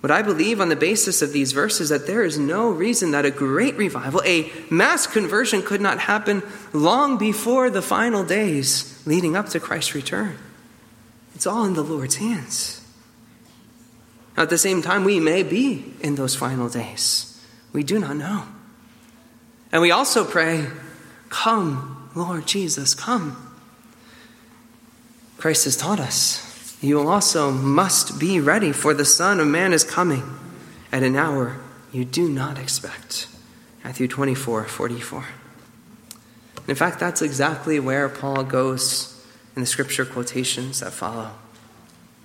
But 0.00 0.10
I 0.10 0.22
believe, 0.22 0.62
on 0.62 0.70
the 0.70 0.76
basis 0.76 1.20
of 1.20 1.34
these 1.34 1.52
verses, 1.52 1.90
that 1.90 2.06
there 2.06 2.24
is 2.24 2.38
no 2.38 2.70
reason 2.70 3.10
that 3.10 3.26
a 3.26 3.30
great 3.30 3.76
revival, 3.76 4.22
a 4.24 4.50
mass 4.70 5.06
conversion, 5.06 5.60
could 5.60 5.82
not 5.82 5.98
happen 5.98 6.42
long 6.72 7.18
before 7.18 7.68
the 7.68 7.82
final 7.82 8.24
days 8.24 8.98
leading 9.04 9.36
up 9.36 9.50
to 9.50 9.60
Christ's 9.60 9.94
return. 9.94 10.38
It's 11.34 11.46
all 11.46 11.66
in 11.66 11.74
the 11.74 11.84
Lord's 11.84 12.16
hands. 12.16 12.80
At 14.36 14.50
the 14.50 14.58
same 14.58 14.82
time, 14.82 15.04
we 15.04 15.20
may 15.20 15.42
be 15.42 15.84
in 16.00 16.16
those 16.16 16.34
final 16.34 16.68
days. 16.68 17.40
We 17.72 17.82
do 17.82 17.98
not 17.98 18.16
know. 18.16 18.44
And 19.70 19.82
we 19.82 19.90
also 19.90 20.24
pray, 20.24 20.66
Come, 21.28 22.10
Lord 22.14 22.46
Jesus, 22.46 22.94
come. 22.94 23.54
Christ 25.36 25.64
has 25.64 25.76
taught 25.76 26.00
us. 26.00 26.78
You 26.80 27.08
also 27.08 27.50
must 27.50 28.18
be 28.18 28.40
ready, 28.40 28.72
for 28.72 28.94
the 28.94 29.04
Son 29.04 29.40
of 29.40 29.46
Man 29.46 29.72
is 29.72 29.84
coming 29.84 30.22
at 30.92 31.02
an 31.02 31.16
hour 31.16 31.60
you 31.92 32.04
do 32.04 32.28
not 32.28 32.58
expect. 32.58 33.28
Matthew 33.84 34.08
24 34.08 34.64
44. 34.64 35.24
In 36.66 36.74
fact, 36.74 36.98
that's 36.98 37.22
exactly 37.22 37.78
where 37.78 38.08
Paul 38.08 38.44
goes 38.44 39.24
in 39.54 39.62
the 39.62 39.66
scripture 39.66 40.04
quotations 40.04 40.80
that 40.80 40.92
follow. 40.92 41.30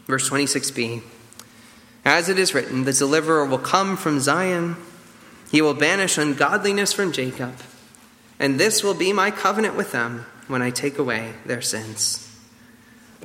Verse 0.08 0.30
26b 0.30 1.04
As 2.10 2.28
it 2.28 2.39
is 2.39 2.56
written, 2.56 2.86
the 2.86 2.91
deliverer 2.91 3.45
will 3.45 3.60
come 3.60 3.95
from 3.95 4.19
Zion, 4.19 4.78
he 5.52 5.62
will 5.62 5.76
banish 5.76 6.17
ungodliness 6.17 6.91
from 6.91 7.12
Jacob, 7.12 7.54
and 8.39 8.60
this 8.60 8.82
will 8.82 8.95
be 8.95 9.13
my 9.13 9.30
covenant 9.30 9.76
with 9.76 9.91
them 9.91 10.26
when 10.48 10.63
I 10.63 10.72
take 10.72 10.98
away 10.98 11.36
their 11.45 11.62
sins. 11.62 12.28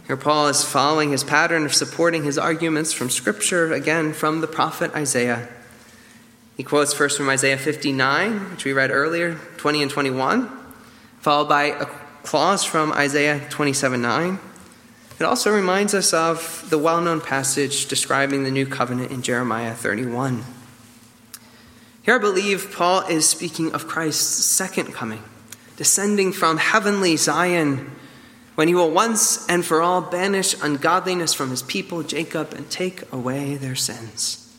Here, 0.07 0.19
Paul 0.19 0.49
is 0.49 0.67
following 0.67 1.13
his 1.13 1.25
pattern 1.25 1.65
of 1.65 1.73
supporting 1.73 2.25
his 2.25 2.37
arguments 2.37 2.93
from 2.93 3.09
Scripture, 3.09 3.73
again 3.73 4.13
from 4.13 4.43
the 4.43 4.47
prophet 4.47 4.95
Isaiah. 4.95 5.49
He 6.59 6.63
quotes 6.63 6.93
first 6.93 7.17
from 7.17 7.31
Isaiah 7.31 7.57
59, 7.57 8.51
which 8.51 8.67
we 8.67 8.75
read 8.75 8.91
earlier, 8.91 9.37
20 9.57 9.81
and 9.81 9.91
21, 9.91 10.51
followed 11.21 11.49
by 11.49 11.65
a 11.69 11.87
clause 12.23 12.65
from 12.65 12.93
Isaiah 12.93 13.41
27 13.49 14.03
9. 14.03 14.39
It 15.19 15.25
also 15.25 15.55
reminds 15.55 15.95
us 15.95 16.13
of 16.13 16.67
the 16.71 16.79
well 16.79 17.01
known 17.01 17.21
passage 17.21 17.87
describing 17.87 18.43
the 18.43 18.51
new 18.51 18.67
covenant 18.67 19.13
in 19.13 19.23
Jeremiah 19.23 19.75
31. 19.75 20.45
Here 22.03 22.17
I 22.17 22.19
believe 22.19 22.73
Paul 22.75 23.03
is 23.07 23.29
speaking 23.29 23.73
of 23.73 23.87
Christ's 23.87 24.45
second 24.45 24.93
coming, 24.93 25.23
descending 25.77 26.33
from 26.33 26.59
heavenly 26.59 27.17
Zion, 27.17 27.93
when 28.57 28.69
he 28.69 28.75
will 28.75 28.91
once 28.91 29.49
and 29.49 29.65
for 29.65 29.81
all 29.81 30.01
banish 30.01 30.55
ungodliness 30.63 31.33
from 31.33 31.51
his 31.51 31.63
people, 31.63 32.03
Jacob, 32.03 32.53
and 32.53 32.69
take 32.69 33.11
away 33.13 33.57
their 33.57 33.75
sins. 33.75 34.53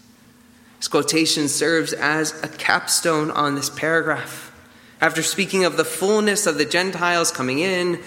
This 0.78 0.88
quotation 0.88 1.48
serves 1.48 1.94
as 1.94 2.42
a 2.44 2.48
capstone 2.48 3.30
on 3.30 3.56
this 3.56 3.70
paragraph. 3.70 4.52
After 5.02 5.22
speaking 5.22 5.66
of 5.66 5.78
the 5.78 5.86
fullness 5.86 6.48
of 6.48 6.58
the 6.58 6.66
Gentiles 6.66 7.32
coming 7.32 7.60
in 7.60 8.02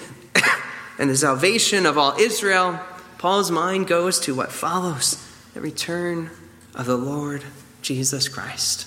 and 0.99 1.09
the 1.09 1.17
salvation 1.17 1.87
of 1.87 1.97
all 1.97 2.17
Israel, 2.19 2.81
Paul's 3.19 3.51
mind 3.51 3.87
goes 3.87 4.19
to 4.21 4.35
what 4.35 4.53
follows 4.53 5.25
the 5.55 5.61
return 5.61 6.31
of 6.75 6.87
the 6.87 6.97
Lord 6.97 7.45
Jesus 7.83 8.29
Christ. 8.29 8.87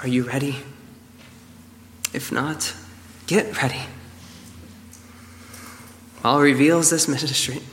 Are 0.00 0.08
you 0.08 0.22
ready? 0.22 0.60
If 2.12 2.30
not, 2.32 2.74
get 3.26 3.60
ready. 3.60 3.82
Paul 6.22 6.40
reveals 6.40 6.90
this 6.90 7.08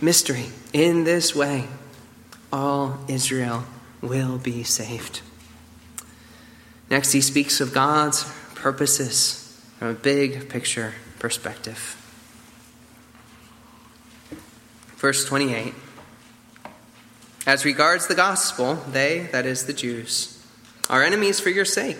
mystery, 0.02 0.46
in 0.74 1.04
this 1.04 1.36
way. 1.36 1.68
All 2.52 3.00
Israel 3.08 3.64
will 4.02 4.38
be 4.38 4.64
saved. 4.64 5.22
Next, 6.90 7.12
he 7.12 7.22
speaks 7.22 7.60
of 7.60 7.74
God's 7.74 8.24
purposes 8.54 9.60
from 9.80 9.90
a 9.90 9.94
big 9.94 10.50
picture 10.50 10.94
perspective. 11.20 12.02
Verse 15.06 15.24
28 15.24 15.76
As 17.46 17.64
regards 17.64 18.08
the 18.08 18.16
gospel, 18.16 18.74
they, 18.90 19.30
that 19.32 19.46
is 19.46 19.68
the 19.68 19.72
Jews, 19.72 20.44
are 20.90 21.04
enemies 21.04 21.40
for 21.40 21.52
your 21.52 21.64
sake. 21.64 22.00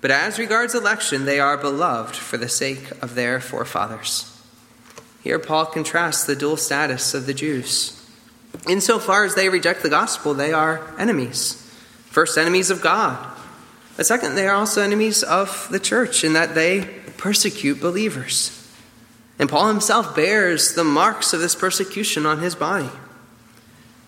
But 0.00 0.10
as 0.10 0.36
regards 0.36 0.74
election, 0.74 1.26
they 1.26 1.38
are 1.38 1.56
beloved 1.56 2.16
for 2.16 2.38
the 2.38 2.48
sake 2.48 2.90
of 3.00 3.14
their 3.14 3.38
forefathers. 3.38 4.36
Here, 5.22 5.38
Paul 5.38 5.66
contrasts 5.66 6.24
the 6.24 6.34
dual 6.34 6.56
status 6.56 7.14
of 7.14 7.26
the 7.26 7.34
Jews. 7.34 8.04
Insofar 8.68 9.24
as 9.24 9.36
they 9.36 9.48
reject 9.48 9.84
the 9.84 9.88
gospel, 9.88 10.34
they 10.34 10.52
are 10.52 10.92
enemies. 10.98 11.54
First, 12.06 12.36
enemies 12.36 12.68
of 12.68 12.82
God, 12.82 13.16
but 13.96 14.06
second, 14.06 14.34
they 14.34 14.48
are 14.48 14.56
also 14.56 14.82
enemies 14.82 15.22
of 15.22 15.68
the 15.70 15.78
church 15.78 16.24
in 16.24 16.32
that 16.32 16.56
they 16.56 16.80
persecute 17.16 17.80
believers. 17.80 18.58
And 19.42 19.50
Paul 19.50 19.66
himself 19.66 20.14
bears 20.14 20.74
the 20.74 20.84
marks 20.84 21.32
of 21.32 21.40
this 21.40 21.56
persecution 21.56 22.26
on 22.26 22.38
his 22.38 22.54
body. 22.54 22.88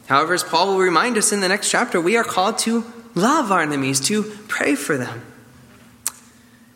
However, 0.07 0.33
as 0.33 0.45
Paul 0.45 0.69
will 0.69 0.79
remind 0.79 1.19
us 1.19 1.33
in 1.33 1.41
the 1.41 1.49
next 1.49 1.73
chapter, 1.73 2.01
we 2.01 2.17
are 2.17 2.23
called 2.23 2.57
to 2.59 2.85
love 3.17 3.51
our 3.51 3.63
enemies, 3.63 3.99
to 4.03 4.23
pray 4.47 4.77
for 4.77 4.97
them. 4.97 5.23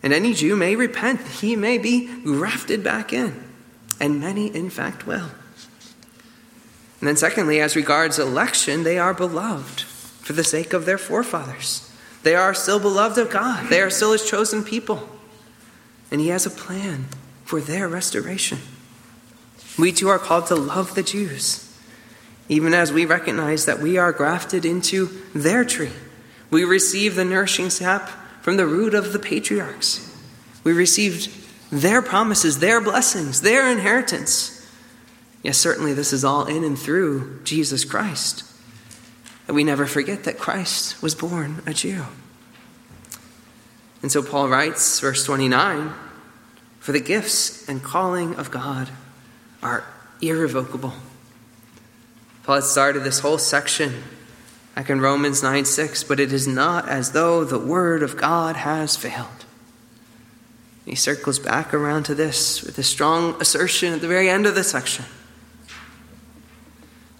And 0.02 0.12
any 0.12 0.34
Jew 0.34 0.56
may 0.56 0.74
repent, 0.74 1.20
he 1.20 1.54
may 1.54 1.78
be 1.78 2.08
grafted 2.24 2.82
back 2.82 3.12
in. 3.12 3.40
And 4.00 4.18
many, 4.18 4.52
in 4.52 4.70
fact, 4.70 5.06
will. 5.06 5.30
And 6.98 7.06
then, 7.06 7.16
secondly, 7.16 7.60
as 7.60 7.76
regards 7.76 8.18
election, 8.18 8.82
they 8.82 8.98
are 8.98 9.14
beloved 9.14 9.82
for 9.82 10.32
the 10.32 10.42
sake 10.42 10.72
of 10.72 10.84
their 10.84 10.98
forefathers. 10.98 11.88
They 12.24 12.34
are 12.34 12.54
still 12.54 12.80
beloved 12.80 13.18
of 13.18 13.30
God, 13.30 13.68
they 13.68 13.80
are 13.80 13.88
still 13.88 14.10
His 14.10 14.28
chosen 14.28 14.64
people. 14.64 15.08
And 16.10 16.20
He 16.20 16.30
has 16.30 16.44
a 16.44 16.50
plan 16.50 17.06
for 17.48 17.62
their 17.62 17.88
restoration. 17.88 18.58
We 19.78 19.90
too 19.90 20.10
are 20.10 20.18
called 20.18 20.48
to 20.48 20.54
love 20.54 20.94
the 20.94 21.02
Jews, 21.02 21.74
even 22.46 22.74
as 22.74 22.92
we 22.92 23.06
recognize 23.06 23.64
that 23.64 23.80
we 23.80 23.96
are 23.96 24.12
grafted 24.12 24.66
into 24.66 25.06
their 25.34 25.64
tree. 25.64 25.94
We 26.50 26.64
receive 26.64 27.14
the 27.14 27.24
nourishing 27.24 27.70
sap 27.70 28.10
from 28.42 28.58
the 28.58 28.66
root 28.66 28.92
of 28.92 29.14
the 29.14 29.18
patriarchs. 29.18 30.14
We 30.62 30.74
received 30.74 31.30
their 31.72 32.02
promises, 32.02 32.58
their 32.58 32.82
blessings, 32.82 33.40
their 33.40 33.72
inheritance. 33.72 34.70
Yes, 35.42 35.56
certainly 35.56 35.94
this 35.94 36.12
is 36.12 36.26
all 36.26 36.44
in 36.44 36.64
and 36.64 36.78
through 36.78 37.40
Jesus 37.44 37.82
Christ. 37.82 38.44
And 39.46 39.56
we 39.56 39.64
never 39.64 39.86
forget 39.86 40.24
that 40.24 40.38
Christ 40.38 41.02
was 41.02 41.14
born 41.14 41.62
a 41.66 41.72
Jew. 41.72 42.04
And 44.02 44.12
so 44.12 44.22
Paul 44.22 44.50
writes, 44.50 45.00
verse 45.00 45.24
29 45.24 45.94
For 46.88 46.92
the 46.92 47.00
gifts 47.00 47.68
and 47.68 47.82
calling 47.82 48.36
of 48.36 48.50
God 48.50 48.88
are 49.62 49.84
irrevocable. 50.22 50.94
Paul 52.44 52.62
started 52.62 53.04
this 53.04 53.18
whole 53.18 53.36
section 53.36 54.04
back 54.74 54.88
in 54.88 54.98
Romans 54.98 55.42
9 55.42 55.66
6, 55.66 56.04
but 56.04 56.18
it 56.18 56.32
is 56.32 56.48
not 56.48 56.88
as 56.88 57.12
though 57.12 57.44
the 57.44 57.58
word 57.58 58.02
of 58.02 58.16
God 58.16 58.56
has 58.56 58.96
failed. 58.96 59.44
He 60.86 60.94
circles 60.94 61.38
back 61.38 61.74
around 61.74 62.04
to 62.04 62.14
this 62.14 62.62
with 62.62 62.78
a 62.78 62.82
strong 62.82 63.38
assertion 63.38 63.92
at 63.92 64.00
the 64.00 64.08
very 64.08 64.30
end 64.30 64.46
of 64.46 64.54
the 64.54 64.64
section. 64.64 65.04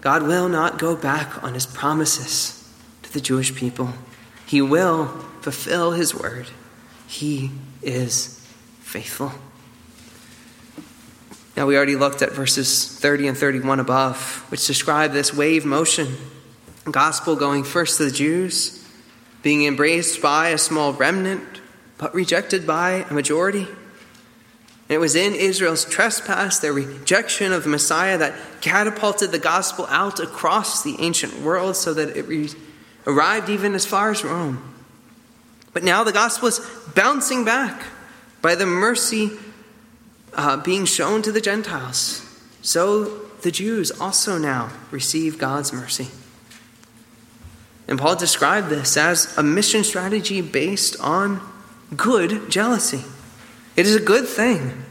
God 0.01 0.23
will 0.23 0.49
not 0.49 0.79
go 0.79 0.95
back 0.95 1.43
on 1.43 1.53
his 1.53 1.67
promises 1.67 2.67
to 3.03 3.13
the 3.13 3.21
Jewish 3.21 3.53
people. 3.53 3.93
He 4.47 4.63
will 4.63 5.09
fulfill 5.41 5.91
his 5.91 6.15
word. 6.15 6.47
He 7.05 7.51
is 7.83 8.43
faithful. 8.79 9.31
Now, 11.59 11.65
we 11.65 11.75
already 11.75 11.97
looked 11.97 12.21
at 12.21 12.31
verses 12.31 12.87
30 12.87 13.27
and 13.27 13.37
31 13.37 13.81
above, 13.81 14.45
which 14.49 14.65
describe 14.65 15.11
this 15.11 15.33
wave 15.33 15.65
motion 15.65 16.15
gospel 16.89 17.35
going 17.35 17.65
first 17.65 17.97
to 17.97 18.05
the 18.05 18.11
Jews, 18.11 18.81
being 19.43 19.65
embraced 19.65 20.21
by 20.21 20.51
a 20.51 20.57
small 20.57 20.93
remnant, 20.93 21.43
but 21.97 22.15
rejected 22.15 22.65
by 22.65 23.05
a 23.09 23.13
majority. 23.13 23.63
And 23.63 24.87
it 24.87 24.99
was 24.99 25.17
in 25.17 25.35
Israel's 25.35 25.83
trespass, 25.83 26.59
their 26.59 26.71
rejection 26.71 27.51
of 27.51 27.63
the 27.63 27.69
Messiah, 27.69 28.17
that 28.17 28.35
catapulted 28.61 29.33
the 29.33 29.37
gospel 29.37 29.85
out 29.89 30.21
across 30.21 30.81
the 30.81 30.95
ancient 30.99 31.41
world 31.41 31.75
so 31.75 31.93
that 31.93 32.15
it 32.15 32.25
re- 32.25 32.51
arrived 33.05 33.49
even 33.49 33.75
as 33.75 33.85
far 33.85 34.11
as 34.11 34.23
Rome. 34.23 34.75
But 35.73 35.83
now 35.83 36.05
the 36.05 36.13
gospel 36.13 36.47
is 36.47 36.61
bouncing 36.95 37.43
back 37.43 37.83
by 38.41 38.55
the 38.55 38.65
mercy 38.65 39.31
uh, 40.33 40.57
being 40.57 40.85
shown 40.85 41.21
to 41.21 41.31
the 41.31 41.41
Gentiles. 41.41 42.25
So 42.61 43.05
the 43.41 43.51
Jews 43.51 43.91
also 43.91 44.37
now 44.37 44.71
receive 44.91 45.37
God's 45.37 45.71
mercy. 45.73 46.07
And 47.87 47.97
Paul 47.97 48.15
described 48.15 48.69
this 48.69 48.97
as 48.97 49.35
a 49.37 49.43
mission 49.43 49.83
strategy 49.83 50.41
based 50.41 50.99
on 50.99 51.41
good 51.95 52.51
jealousy. 52.51 53.03
It 53.75 53.87
is 53.87 53.95
a 53.95 54.01
good 54.01 54.27
thing 54.27 54.83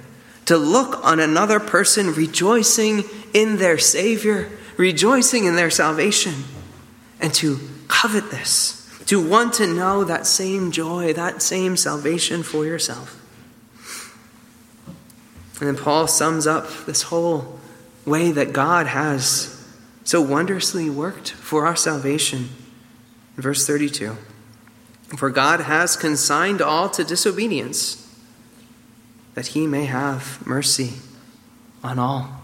to 0.46 0.56
look 0.56 1.04
on 1.04 1.20
another 1.20 1.60
person 1.60 2.14
rejoicing 2.14 3.04
in 3.34 3.58
their 3.58 3.78
Savior, 3.78 4.50
rejoicing 4.76 5.44
in 5.44 5.56
their 5.56 5.70
salvation, 5.70 6.34
and 7.20 7.32
to 7.34 7.60
covet 7.86 8.30
this, 8.30 8.90
to 9.06 9.24
want 9.24 9.54
to 9.54 9.66
know 9.66 10.04
that 10.04 10.26
same 10.26 10.72
joy, 10.72 11.12
that 11.12 11.42
same 11.42 11.76
salvation 11.76 12.42
for 12.42 12.64
yourself. 12.64 13.14
And 15.60 15.68
then 15.68 15.76
Paul 15.76 16.06
sums 16.06 16.46
up 16.46 16.68
this 16.86 17.02
whole 17.02 17.58
way 18.04 18.30
that 18.30 18.52
God 18.52 18.86
has 18.86 19.54
so 20.04 20.22
wondrously 20.22 20.88
worked 20.88 21.32
for 21.32 21.66
our 21.66 21.76
salvation. 21.76 22.48
In 23.36 23.42
verse 23.42 23.66
32 23.66 24.16
For 25.16 25.30
God 25.30 25.60
has 25.60 25.96
consigned 25.96 26.62
all 26.62 26.88
to 26.90 27.04
disobedience, 27.04 28.04
that 29.34 29.48
he 29.48 29.66
may 29.66 29.86
have 29.86 30.46
mercy 30.46 30.94
on 31.82 31.98
all. 31.98 32.40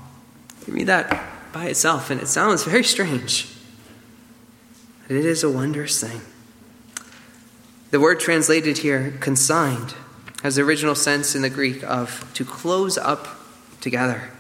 You 0.66 0.74
read 0.74 0.86
that 0.86 1.52
by 1.52 1.66
itself, 1.66 2.10
and 2.10 2.20
it 2.20 2.26
sounds 2.26 2.64
very 2.64 2.84
strange. 2.84 3.48
But 5.06 5.16
it 5.16 5.24
is 5.24 5.44
a 5.44 5.50
wondrous 5.50 6.00
thing. 6.00 6.20
The 7.90 8.00
word 8.00 8.18
translated 8.18 8.78
here, 8.78 9.14
consigned, 9.20 9.94
has 10.44 10.56
the 10.56 10.62
original 10.62 10.94
sense 10.94 11.34
in 11.34 11.40
the 11.40 11.48
Greek 11.48 11.82
of 11.82 12.30
to 12.34 12.44
close 12.44 12.98
up 12.98 13.26
together. 13.80 14.30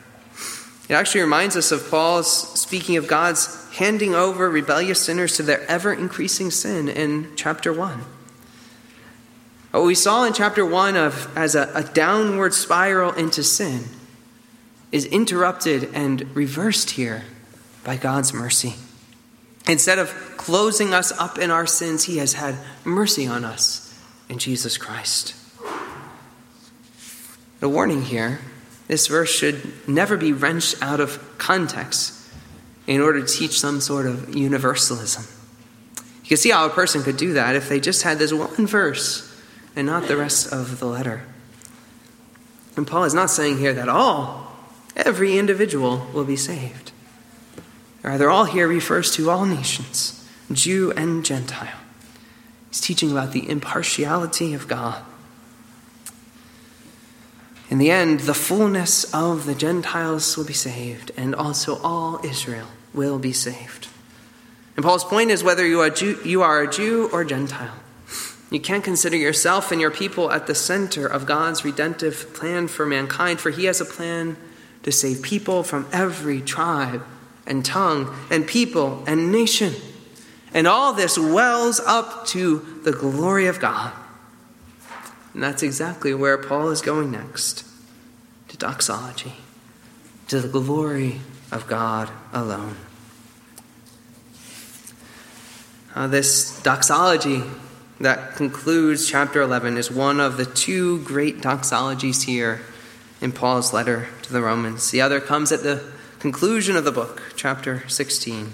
It 0.86 0.92
actually 0.92 1.22
reminds 1.22 1.56
us 1.56 1.72
of 1.72 1.90
Paul's 1.90 2.60
speaking 2.60 2.98
of 2.98 3.08
God's 3.08 3.72
handing 3.72 4.14
over 4.14 4.50
rebellious 4.50 5.00
sinners 5.00 5.34
to 5.38 5.42
their 5.42 5.62
ever 5.62 5.94
increasing 5.94 6.50
sin 6.50 6.90
in 6.90 7.32
chapter 7.36 7.72
1. 7.72 8.04
What 9.70 9.84
we 9.84 9.94
saw 9.94 10.24
in 10.24 10.34
chapter 10.34 10.64
1 10.64 10.94
of 10.94 11.34
as 11.38 11.54
a, 11.54 11.72
a 11.74 11.82
downward 11.82 12.52
spiral 12.52 13.12
into 13.12 13.42
sin 13.42 13.84
is 14.92 15.06
interrupted 15.06 15.88
and 15.94 16.36
reversed 16.36 16.90
here 16.90 17.24
by 17.82 17.96
God's 17.96 18.34
mercy. 18.34 18.74
Instead 19.66 19.98
of 19.98 20.10
closing 20.36 20.92
us 20.92 21.12
up 21.18 21.38
in 21.38 21.50
our 21.50 21.66
sins, 21.66 22.04
He 22.04 22.18
has 22.18 22.34
had 22.34 22.56
mercy 22.84 23.26
on 23.26 23.42
us 23.42 23.98
in 24.28 24.38
Jesus 24.38 24.76
Christ. 24.76 25.34
The 27.64 27.70
warning 27.70 28.02
here 28.02 28.40
this 28.88 29.06
verse 29.06 29.30
should 29.30 29.88
never 29.88 30.18
be 30.18 30.34
wrenched 30.34 30.82
out 30.82 31.00
of 31.00 31.18
context 31.38 32.28
in 32.86 33.00
order 33.00 33.22
to 33.22 33.26
teach 33.26 33.58
some 33.58 33.80
sort 33.80 34.04
of 34.04 34.36
universalism. 34.36 35.24
You 35.96 36.28
can 36.28 36.36
see 36.36 36.50
how 36.50 36.66
a 36.66 36.68
person 36.68 37.02
could 37.02 37.16
do 37.16 37.32
that 37.32 37.56
if 37.56 37.70
they 37.70 37.80
just 37.80 38.02
had 38.02 38.18
this 38.18 38.34
one 38.34 38.66
verse 38.66 39.34
and 39.74 39.86
not 39.86 40.08
the 40.08 40.16
rest 40.18 40.52
of 40.52 40.78
the 40.78 40.84
letter. 40.84 41.22
And 42.76 42.86
Paul 42.86 43.04
is 43.04 43.14
not 43.14 43.30
saying 43.30 43.56
here 43.56 43.72
that 43.72 43.88
all, 43.88 44.58
every 44.94 45.38
individual 45.38 46.06
will 46.12 46.26
be 46.26 46.36
saved. 46.36 46.92
Rather, 48.02 48.28
all 48.28 48.44
here 48.44 48.68
refers 48.68 49.10
to 49.16 49.30
all 49.30 49.46
nations, 49.46 50.22
Jew 50.52 50.92
and 50.98 51.24
Gentile. 51.24 51.78
He's 52.68 52.82
teaching 52.82 53.10
about 53.10 53.32
the 53.32 53.48
impartiality 53.48 54.52
of 54.52 54.68
God 54.68 55.02
in 57.70 57.78
the 57.78 57.90
end, 57.90 58.20
the 58.20 58.34
fullness 58.34 59.12
of 59.14 59.46
the 59.46 59.54
Gentiles 59.54 60.36
will 60.36 60.44
be 60.44 60.52
saved, 60.52 61.10
and 61.16 61.34
also 61.34 61.78
all 61.82 62.20
Israel 62.24 62.68
will 62.92 63.18
be 63.18 63.32
saved. 63.32 63.88
And 64.76 64.84
Paul's 64.84 65.04
point 65.04 65.30
is 65.30 65.42
whether 65.42 65.66
you 65.66 65.80
are, 65.80 65.90
Jew, 65.90 66.18
you 66.24 66.42
are 66.42 66.62
a 66.62 66.70
Jew 66.70 67.08
or 67.12 67.24
Gentile, 67.24 67.74
you 68.50 68.60
can't 68.60 68.84
consider 68.84 69.16
yourself 69.16 69.72
and 69.72 69.80
your 69.80 69.90
people 69.90 70.30
at 70.30 70.46
the 70.46 70.54
center 70.54 71.06
of 71.06 71.26
God's 71.26 71.64
redemptive 71.64 72.34
plan 72.34 72.68
for 72.68 72.86
mankind, 72.86 73.40
for 73.40 73.50
he 73.50 73.64
has 73.64 73.80
a 73.80 73.84
plan 73.84 74.36
to 74.82 74.92
save 74.92 75.22
people 75.22 75.62
from 75.62 75.88
every 75.92 76.40
tribe 76.40 77.02
and 77.46 77.64
tongue 77.64 78.14
and 78.30 78.46
people 78.46 79.02
and 79.06 79.32
nation. 79.32 79.74
And 80.52 80.68
all 80.68 80.92
this 80.92 81.18
wells 81.18 81.80
up 81.80 82.26
to 82.28 82.80
the 82.84 82.92
glory 82.92 83.46
of 83.46 83.58
God. 83.58 83.92
And 85.34 85.42
that's 85.42 85.62
exactly 85.62 86.14
where 86.14 86.38
Paul 86.38 86.70
is 86.70 86.80
going 86.80 87.10
next 87.10 87.66
to 88.48 88.56
doxology, 88.56 89.34
to 90.28 90.40
the 90.40 90.48
glory 90.48 91.20
of 91.50 91.66
God 91.66 92.08
alone. 92.32 92.76
Uh, 95.94 96.06
this 96.06 96.60
doxology 96.62 97.42
that 98.00 98.34
concludes 98.36 99.08
chapter 99.08 99.40
11 99.40 99.76
is 99.76 99.90
one 99.90 100.20
of 100.20 100.36
the 100.36 100.44
two 100.44 101.02
great 101.04 101.38
doxologies 101.38 102.24
here 102.24 102.60
in 103.20 103.32
Paul's 103.32 103.72
letter 103.72 104.08
to 104.22 104.32
the 104.32 104.42
Romans. 104.42 104.90
The 104.90 105.00
other 105.00 105.20
comes 105.20 105.52
at 105.52 105.62
the 105.62 105.82
conclusion 106.18 106.76
of 106.76 106.84
the 106.84 106.92
book, 106.92 107.22
chapter 107.36 107.88
16. 107.88 108.52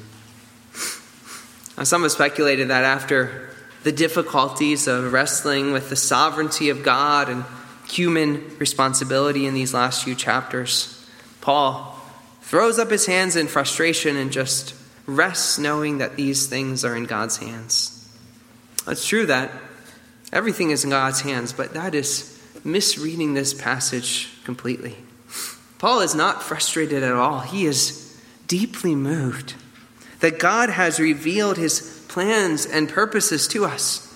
Now, 1.76 1.84
some 1.84 2.02
have 2.02 2.12
speculated 2.12 2.68
that 2.68 2.84
after 2.84 3.49
the 3.82 3.92
difficulties 3.92 4.86
of 4.86 5.12
wrestling 5.12 5.72
with 5.72 5.88
the 5.88 5.96
sovereignty 5.96 6.68
of 6.68 6.82
God 6.82 7.28
and 7.28 7.44
human 7.88 8.56
responsibility 8.58 9.46
in 9.46 9.54
these 9.54 9.74
last 9.74 10.04
few 10.04 10.14
chapters. 10.14 11.06
Paul 11.40 11.98
throws 12.42 12.78
up 12.78 12.90
his 12.90 13.06
hands 13.06 13.36
in 13.36 13.48
frustration 13.48 14.16
and 14.16 14.30
just 14.30 14.74
rests 15.06 15.58
knowing 15.58 15.98
that 15.98 16.16
these 16.16 16.46
things 16.46 16.84
are 16.84 16.96
in 16.96 17.04
God's 17.04 17.38
hands. 17.38 17.96
It's 18.86 19.06
true 19.06 19.26
that 19.26 19.50
everything 20.32 20.70
is 20.70 20.84
in 20.84 20.90
God's 20.90 21.22
hands, 21.22 21.52
but 21.52 21.74
that 21.74 21.94
is 21.94 22.38
misreading 22.64 23.34
this 23.34 23.54
passage 23.54 24.28
completely. 24.44 24.96
Paul 25.78 26.00
is 26.00 26.14
not 26.14 26.42
frustrated 26.42 27.02
at 27.02 27.14
all, 27.14 27.40
he 27.40 27.64
is 27.64 28.20
deeply 28.46 28.94
moved 28.94 29.54
that 30.20 30.38
God 30.38 30.68
has 30.68 31.00
revealed 31.00 31.56
his 31.56 31.99
plans 32.10 32.66
and 32.66 32.88
purposes 32.88 33.46
to 33.48 33.64
us. 33.64 34.06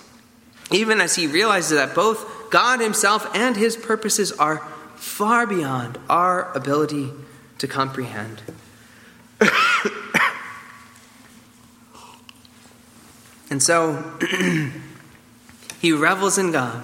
Even 0.71 0.99
as 0.99 1.15
he 1.15 1.27
realizes 1.27 1.77
that 1.77 1.95
both 1.95 2.51
God 2.51 2.81
himself 2.81 3.33
and 3.33 3.55
his 3.55 3.77
purposes 3.77 4.33
are 4.33 4.57
far 4.95 5.47
beyond 5.47 5.97
our 6.09 6.51
ability 6.55 7.11
to 7.59 7.67
comprehend. 7.67 8.41
and 13.49 13.63
so 13.63 14.03
he 15.79 15.93
revels 15.93 16.37
in 16.37 16.51
God 16.51 16.83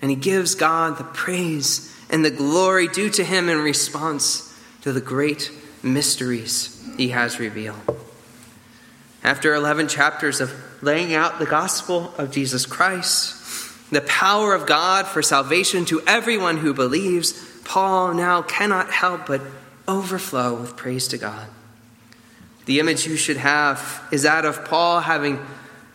and 0.00 0.10
he 0.10 0.16
gives 0.16 0.54
God 0.54 0.96
the 0.96 1.04
praise 1.04 1.94
and 2.08 2.24
the 2.24 2.30
glory 2.30 2.88
due 2.88 3.10
to 3.10 3.22
him 3.22 3.50
in 3.50 3.58
response 3.58 4.58
to 4.80 4.92
the 4.92 5.00
great 5.00 5.50
mysteries 5.82 6.82
he 6.96 7.08
has 7.08 7.38
revealed. 7.38 7.76
After 9.24 9.54
11 9.54 9.88
chapters 9.88 10.40
of 10.40 10.52
laying 10.82 11.14
out 11.14 11.38
the 11.38 11.46
gospel 11.46 12.12
of 12.18 12.32
Jesus 12.32 12.66
Christ, 12.66 13.90
the 13.90 14.00
power 14.00 14.54
of 14.54 14.66
God 14.66 15.06
for 15.06 15.22
salvation 15.22 15.84
to 15.86 16.00
everyone 16.06 16.56
who 16.56 16.74
believes, 16.74 17.32
Paul 17.64 18.14
now 18.14 18.42
cannot 18.42 18.90
help 18.90 19.26
but 19.26 19.40
overflow 19.86 20.54
with 20.54 20.76
praise 20.76 21.06
to 21.08 21.18
God. 21.18 21.46
The 22.64 22.80
image 22.80 23.06
you 23.06 23.16
should 23.16 23.36
have 23.36 24.02
is 24.10 24.22
that 24.22 24.44
of 24.44 24.64
Paul 24.64 25.00
having 25.00 25.38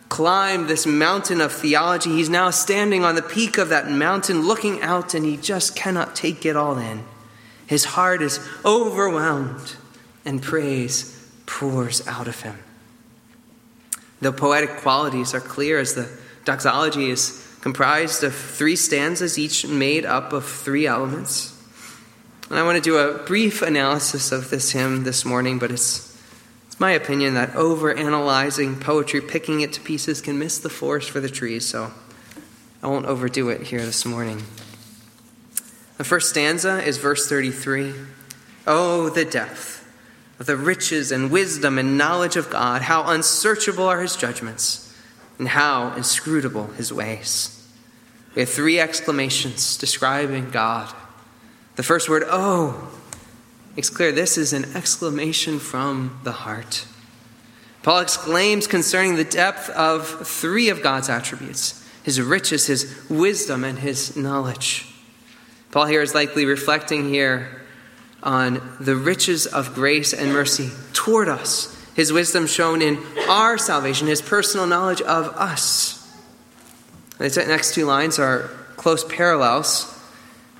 climbed 0.08 0.68
this 0.68 0.86
mountain 0.86 1.40
of 1.40 1.52
theology. 1.52 2.10
He's 2.10 2.30
now 2.30 2.50
standing 2.50 3.04
on 3.04 3.14
the 3.14 3.22
peak 3.22 3.58
of 3.58 3.68
that 3.68 3.90
mountain 3.90 4.46
looking 4.46 4.80
out, 4.80 5.14
and 5.14 5.24
he 5.24 5.36
just 5.36 5.76
cannot 5.76 6.16
take 6.16 6.46
it 6.46 6.56
all 6.56 6.78
in. 6.78 7.04
His 7.66 7.84
heart 7.84 8.22
is 8.22 8.40
overwhelmed, 8.64 9.74
and 10.24 10.42
praise 10.42 11.14
pours 11.46 12.06
out 12.06 12.28
of 12.28 12.40
him. 12.40 12.56
The 14.20 14.32
poetic 14.32 14.78
qualities 14.78 15.34
are 15.34 15.40
clear 15.40 15.78
as 15.78 15.94
the 15.94 16.08
doxology 16.44 17.10
is 17.10 17.44
comprised 17.60 18.24
of 18.24 18.34
three 18.34 18.76
stanzas, 18.76 19.38
each 19.38 19.66
made 19.66 20.04
up 20.04 20.32
of 20.32 20.44
three 20.44 20.86
elements. 20.86 21.54
And 22.50 22.58
I 22.58 22.62
want 22.62 22.76
to 22.76 22.82
do 22.82 22.96
a 22.96 23.18
brief 23.24 23.62
analysis 23.62 24.32
of 24.32 24.50
this 24.50 24.72
hymn 24.72 25.04
this 25.04 25.24
morning, 25.24 25.58
but 25.58 25.70
it's, 25.70 26.18
it's 26.66 26.80
my 26.80 26.92
opinion 26.92 27.34
that 27.34 27.54
over 27.54 27.92
analyzing 27.92 28.80
poetry, 28.80 29.20
picking 29.20 29.60
it 29.60 29.72
to 29.74 29.80
pieces, 29.80 30.20
can 30.20 30.38
miss 30.38 30.58
the 30.58 30.70
forest 30.70 31.10
for 31.10 31.20
the 31.20 31.28
trees, 31.28 31.66
so 31.66 31.92
I 32.82 32.86
won't 32.86 33.06
overdo 33.06 33.50
it 33.50 33.62
here 33.62 33.84
this 33.84 34.06
morning. 34.06 34.42
The 35.98 36.04
first 36.04 36.30
stanza 36.30 36.82
is 36.82 36.96
verse 36.96 37.28
33. 37.28 37.92
Oh, 38.66 39.10
the 39.10 39.24
depth 39.24 39.77
of 40.38 40.46
the 40.46 40.56
riches 40.56 41.10
and 41.10 41.30
wisdom 41.30 41.78
and 41.78 41.98
knowledge 41.98 42.36
of 42.36 42.50
God. 42.50 42.82
How 42.82 43.10
unsearchable 43.10 43.84
are 43.84 44.00
his 44.00 44.16
judgments, 44.16 44.94
and 45.38 45.48
how 45.48 45.94
inscrutable 45.94 46.68
his 46.68 46.92
ways. 46.92 47.54
We 48.34 48.42
have 48.42 48.48
three 48.48 48.78
exclamations 48.78 49.76
describing 49.76 50.50
God. 50.50 50.94
The 51.76 51.82
first 51.82 52.08
word, 52.08 52.24
oh, 52.26 52.92
it's 53.76 53.90
clear 53.90 54.12
this 54.12 54.36
is 54.36 54.52
an 54.52 54.76
exclamation 54.76 55.58
from 55.58 56.20
the 56.24 56.32
heart. 56.32 56.86
Paul 57.82 58.00
exclaims 58.00 58.66
concerning 58.66 59.14
the 59.14 59.24
depth 59.24 59.70
of 59.70 60.26
three 60.26 60.68
of 60.68 60.82
God's 60.82 61.08
attributes 61.08 61.84
his 62.04 62.20
riches, 62.20 62.66
his 62.66 63.08
wisdom, 63.10 63.64
and 63.64 63.78
his 63.78 64.16
knowledge. 64.16 64.86
Paul 65.70 65.84
here 65.84 66.00
is 66.00 66.14
likely 66.14 66.46
reflecting 66.46 67.10
here 67.10 67.62
on 68.22 68.76
the 68.80 68.96
riches 68.96 69.46
of 69.46 69.74
grace 69.74 70.12
and 70.12 70.32
mercy 70.32 70.70
toward 70.92 71.28
us, 71.28 71.74
his 71.94 72.12
wisdom 72.12 72.46
shown 72.46 72.82
in 72.82 72.98
our 73.28 73.58
salvation, 73.58 74.06
his 74.06 74.22
personal 74.22 74.66
knowledge 74.66 75.00
of 75.02 75.28
us. 75.36 75.94
The 77.18 77.44
next 77.48 77.74
two 77.74 77.84
lines 77.84 78.18
are 78.18 78.50
close 78.76 79.04
parallels. 79.04 79.94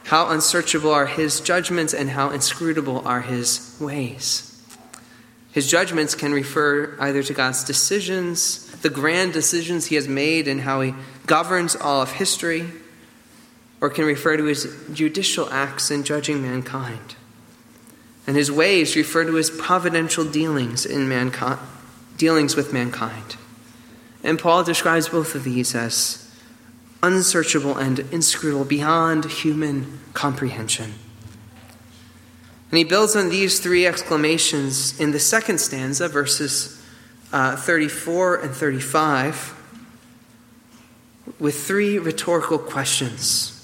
How 0.05 0.31
unsearchable 0.31 0.91
are 0.91 1.07
his 1.07 1.41
judgments 1.41 1.93
and 1.93 2.11
how 2.11 2.31
inscrutable 2.31 3.07
are 3.07 3.21
his 3.21 3.77
ways. 3.79 4.45
His 5.53 5.71
judgments 5.71 6.15
can 6.15 6.33
refer 6.33 6.97
either 7.01 7.23
to 7.23 7.35
God's 7.35 7.65
decisions, 7.65 8.67
the 8.81 8.91
grand 8.91 9.33
decisions 9.33 9.87
he 9.87 9.97
has 9.97 10.09
made, 10.09 10.49
and 10.49 10.61
how 10.61 10.81
he 10.81 10.95
governs 11.27 11.77
all 11.77 12.01
of 12.03 12.13
history, 12.13 12.71
or 13.81 13.91
can 13.91 14.05
refer 14.05 14.37
to 14.37 14.45
his 14.45 14.75
judicial 14.93 15.49
acts 15.51 15.91
in 15.91 16.05
judging 16.05 16.43
mankind. 16.43 17.17
And 18.29 18.37
his 18.37 18.53
ways 18.53 18.95
refer 18.95 19.25
to 19.25 19.37
his 19.37 19.49
providential 19.49 20.23
dealings 20.23 20.85
in 20.85 21.09
mankind, 21.09 21.59
dealings 22.19 22.57
with 22.57 22.75
mankind. 22.75 23.37
And 24.23 24.39
Paul 24.39 24.65
describes 24.65 25.09
both 25.09 25.35
of 25.35 25.45
these 25.45 25.75
as 25.75 26.31
unsearchable 27.03 27.79
and 27.79 28.01
inscrutable 28.13 28.67
beyond 28.67 29.25
human 29.25 30.01
comprehension. 30.13 30.93
And 32.71 32.77
he 32.77 32.85
builds 32.85 33.17
on 33.17 33.31
these 33.31 33.61
three 33.61 33.87
exclamations 33.87 35.01
in 35.01 35.13
the 35.13 35.21
second 35.21 35.59
stanza, 35.59 36.07
verses 36.07 36.85
uh, 37.33 37.57
34 37.57 38.43
and 38.43 38.55
35, 38.55 39.55
with 41.39 41.59
three 41.67 41.99
rhetorical 41.99 42.59
questions. 42.59 43.58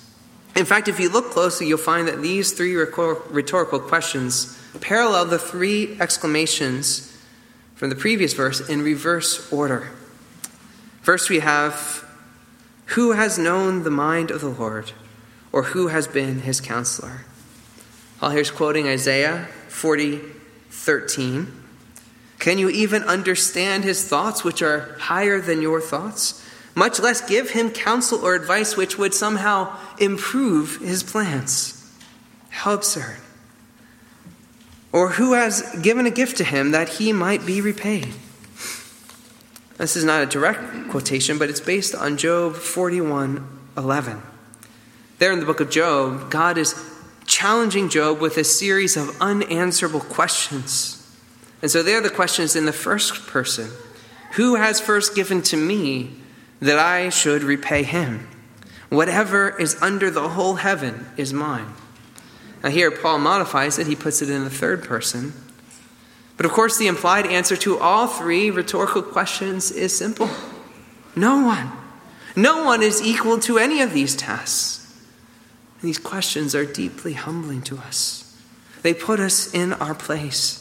In 0.56 0.64
fact, 0.64 0.88
if 0.88 1.00
you 1.00 1.08
look 1.08 1.30
closely, 1.30 1.66
you'll 1.66 1.78
find 1.78 2.06
that 2.06 2.22
these 2.22 2.52
three 2.52 2.76
rhetorical 2.76 3.80
questions 3.80 4.58
parallel 4.80 5.24
the 5.26 5.38
three 5.38 5.96
exclamations 6.00 7.10
from 7.74 7.90
the 7.90 7.96
previous 7.96 8.34
verse 8.34 8.66
in 8.68 8.82
reverse 8.82 9.52
order. 9.52 9.90
First, 11.02 11.28
we 11.28 11.40
have 11.40 12.04
Who 12.86 13.12
has 13.12 13.38
known 13.38 13.82
the 13.82 13.90
mind 13.90 14.30
of 14.30 14.40
the 14.40 14.48
Lord, 14.48 14.92
or 15.52 15.64
who 15.64 15.88
has 15.88 16.06
been 16.06 16.40
his 16.40 16.60
counselor? 16.60 17.24
Paul 18.20 18.30
here's 18.30 18.50
quoting 18.50 18.86
Isaiah 18.86 19.48
40 19.68 20.20
13. 20.70 21.50
Can 22.38 22.58
you 22.58 22.68
even 22.68 23.02
understand 23.04 23.84
his 23.84 24.06
thoughts, 24.06 24.44
which 24.44 24.60
are 24.60 24.96
higher 24.98 25.40
than 25.40 25.62
your 25.62 25.80
thoughts? 25.80 26.43
Much 26.74 26.98
less 26.98 27.20
give 27.20 27.50
him 27.50 27.70
counsel 27.70 28.24
or 28.24 28.34
advice 28.34 28.76
which 28.76 28.98
would 28.98 29.14
somehow 29.14 29.76
improve 29.98 30.78
his 30.78 31.02
plans. 31.02 31.80
How 32.50 32.74
absurd. 32.74 33.16
Or 34.92 35.10
who 35.10 35.32
has 35.32 35.76
given 35.82 36.06
a 36.06 36.10
gift 36.10 36.36
to 36.38 36.44
him 36.44 36.72
that 36.72 36.88
he 36.88 37.12
might 37.12 37.46
be 37.46 37.60
repaid? 37.60 38.14
This 39.76 39.96
is 39.96 40.04
not 40.04 40.22
a 40.22 40.26
direct 40.26 40.88
quotation, 40.90 41.38
but 41.38 41.50
it's 41.50 41.60
based 41.60 41.94
on 41.94 42.16
Job 42.16 42.54
41 42.54 43.46
11. 43.76 44.22
There 45.18 45.32
in 45.32 45.40
the 45.40 45.46
book 45.46 45.60
of 45.60 45.70
Job, 45.70 46.30
God 46.30 46.58
is 46.58 46.74
challenging 47.26 47.88
Job 47.88 48.20
with 48.20 48.36
a 48.36 48.44
series 48.44 48.96
of 48.96 49.20
unanswerable 49.20 50.00
questions. 50.00 51.00
And 51.60 51.70
so 51.70 51.82
there 51.82 51.98
are 51.98 52.02
the 52.02 52.10
questions 52.10 52.54
in 52.54 52.66
the 52.66 52.72
first 52.72 53.26
person 53.26 53.70
Who 54.32 54.56
has 54.56 54.80
first 54.80 55.14
given 55.14 55.42
to 55.42 55.56
me 55.56 56.12
that 56.60 56.78
I 56.78 57.08
should 57.08 57.42
repay 57.42 57.82
him? 57.82 58.28
Whatever 58.88 59.50
is 59.58 59.80
under 59.82 60.10
the 60.10 60.28
whole 60.30 60.54
heaven 60.54 61.06
is 61.16 61.32
mine. 61.32 61.72
Now, 62.62 62.70
here 62.70 62.90
Paul 62.90 63.18
modifies 63.18 63.78
it, 63.78 63.86
he 63.86 63.96
puts 63.96 64.22
it 64.22 64.30
in 64.30 64.44
the 64.44 64.50
third 64.50 64.84
person. 64.84 65.32
But 66.36 66.46
of 66.46 66.52
course, 66.52 66.78
the 66.78 66.86
implied 66.86 67.26
answer 67.26 67.56
to 67.58 67.78
all 67.78 68.06
three 68.06 68.50
rhetorical 68.50 69.02
questions 69.02 69.70
is 69.70 69.96
simple 69.96 70.30
no 71.16 71.44
one. 71.44 71.70
No 72.36 72.64
one 72.64 72.82
is 72.82 73.00
equal 73.00 73.38
to 73.40 73.58
any 73.58 73.80
of 73.80 73.92
these 73.92 74.16
tasks. 74.16 74.80
These 75.82 75.98
questions 75.98 76.54
are 76.54 76.64
deeply 76.64 77.12
humbling 77.12 77.62
to 77.62 77.76
us. 77.76 78.36
They 78.82 78.94
put 78.94 79.20
us 79.20 79.54
in 79.54 79.72
our 79.74 79.94
place. 79.94 80.60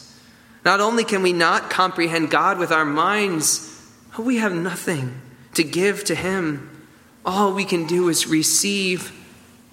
Not 0.64 0.80
only 0.80 1.02
can 1.04 1.22
we 1.22 1.32
not 1.32 1.70
comprehend 1.70 2.30
God 2.30 2.58
with 2.58 2.70
our 2.70 2.84
minds, 2.84 3.70
but 4.16 4.24
we 4.24 4.36
have 4.36 4.54
nothing 4.54 5.20
to 5.54 5.64
give 5.64 6.04
to 6.04 6.14
Him. 6.14 6.70
All 7.24 7.52
we 7.52 7.64
can 7.64 7.86
do 7.86 8.08
is 8.08 8.26
receive 8.26 9.12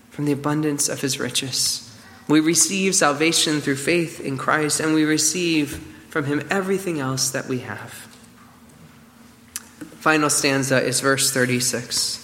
from 0.09 0.25
the 0.25 0.31
abundance 0.31 0.89
of 0.89 1.01
His 1.01 1.19
riches. 1.19 1.87
We 2.27 2.39
receive 2.39 2.95
salvation 2.95 3.61
through 3.61 3.75
faith 3.77 4.19
in 4.19 4.37
Christ, 4.37 4.79
and 4.79 4.93
we 4.93 5.03
receive 5.03 5.75
from 6.09 6.25
Him 6.25 6.47
everything 6.49 6.99
else 6.99 7.29
that 7.31 7.47
we 7.47 7.59
have. 7.59 7.91
Final 9.99 10.29
stanza 10.29 10.81
is 10.81 10.99
verse 11.01 11.31
36 11.31 12.17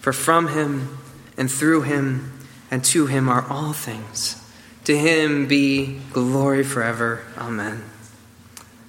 For 0.00 0.12
from 0.12 0.48
Him 0.48 0.98
and 1.36 1.50
through 1.50 1.82
Him 1.82 2.32
and 2.70 2.84
to 2.84 3.06
him 3.06 3.28
are 3.28 3.46
all 3.48 3.72
things. 3.72 4.42
To 4.84 4.96
him 4.96 5.46
be 5.46 6.00
glory 6.12 6.64
forever. 6.64 7.22
Amen. 7.38 7.82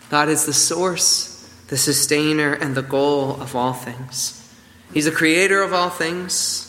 God 0.10 0.30
is 0.30 0.46
the 0.46 0.54
source, 0.54 1.37
the 1.68 1.78
sustainer, 1.78 2.54
and 2.54 2.76
the 2.76 2.82
goal 2.82 3.42
of 3.42 3.56
all 3.56 3.74
things. 3.74 4.34
He's 4.94 5.06
the 5.06 5.12
creator 5.12 5.62
of 5.62 5.74
all 5.74 5.90
things, 5.90 6.64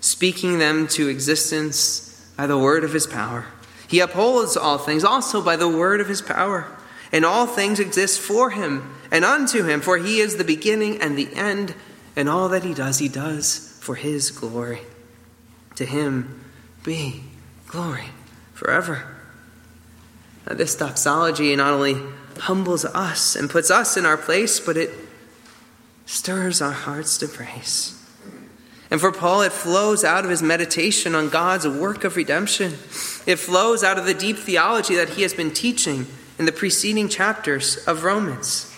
speaking 0.00 0.58
them 0.58 0.86
to 0.88 1.08
existence 1.08 2.30
by 2.36 2.46
the 2.46 2.58
word 2.58 2.84
of 2.84 2.92
his 2.92 3.06
power. 3.06 3.46
He 3.88 4.00
upholds 4.00 4.56
all 4.56 4.78
things 4.78 5.04
also 5.04 5.42
by 5.42 5.56
the 5.56 5.68
word 5.68 6.00
of 6.00 6.08
his 6.08 6.22
power. 6.22 6.66
And 7.12 7.24
all 7.24 7.46
things 7.46 7.78
exist 7.78 8.20
for 8.20 8.50
him 8.50 8.94
and 9.10 9.24
unto 9.24 9.64
him, 9.64 9.80
for 9.80 9.96
he 9.96 10.20
is 10.20 10.36
the 10.36 10.44
beginning 10.44 11.00
and 11.00 11.16
the 11.16 11.32
end, 11.34 11.74
and 12.16 12.28
all 12.28 12.48
that 12.48 12.64
he 12.64 12.74
does, 12.74 12.98
he 12.98 13.08
does 13.08 13.78
for 13.80 13.94
his 13.94 14.30
glory. 14.30 14.80
To 15.76 15.84
him 15.84 16.44
be 16.82 17.22
glory 17.68 18.06
forever. 18.54 19.15
Now, 20.46 20.54
this 20.54 20.74
doxology 20.76 21.54
not 21.56 21.72
only 21.72 21.96
humbles 22.38 22.84
us 22.84 23.34
and 23.34 23.50
puts 23.50 23.70
us 23.70 23.96
in 23.96 24.06
our 24.06 24.16
place, 24.16 24.60
but 24.60 24.76
it 24.76 24.90
stirs 26.04 26.62
our 26.62 26.72
hearts 26.72 27.18
to 27.18 27.28
praise. 27.28 27.92
And 28.90 29.00
for 29.00 29.10
Paul, 29.10 29.42
it 29.42 29.52
flows 29.52 30.04
out 30.04 30.24
of 30.24 30.30
his 30.30 30.42
meditation 30.42 31.14
on 31.14 31.28
God's 31.28 31.66
work 31.66 32.04
of 32.04 32.14
redemption. 32.14 32.74
It 33.26 33.36
flows 33.36 33.82
out 33.82 33.98
of 33.98 34.06
the 34.06 34.14
deep 34.14 34.36
theology 34.36 34.94
that 34.94 35.10
he 35.10 35.22
has 35.22 35.34
been 35.34 35.50
teaching 35.50 36.06
in 36.38 36.46
the 36.46 36.52
preceding 36.52 37.08
chapters 37.08 37.78
of 37.86 38.04
Romans. 38.04 38.72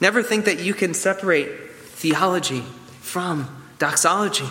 Never 0.00 0.22
think 0.22 0.44
that 0.44 0.60
you 0.60 0.74
can 0.74 0.94
separate 0.94 1.70
theology 1.72 2.60
from 3.00 3.64
doxology. 3.78 4.48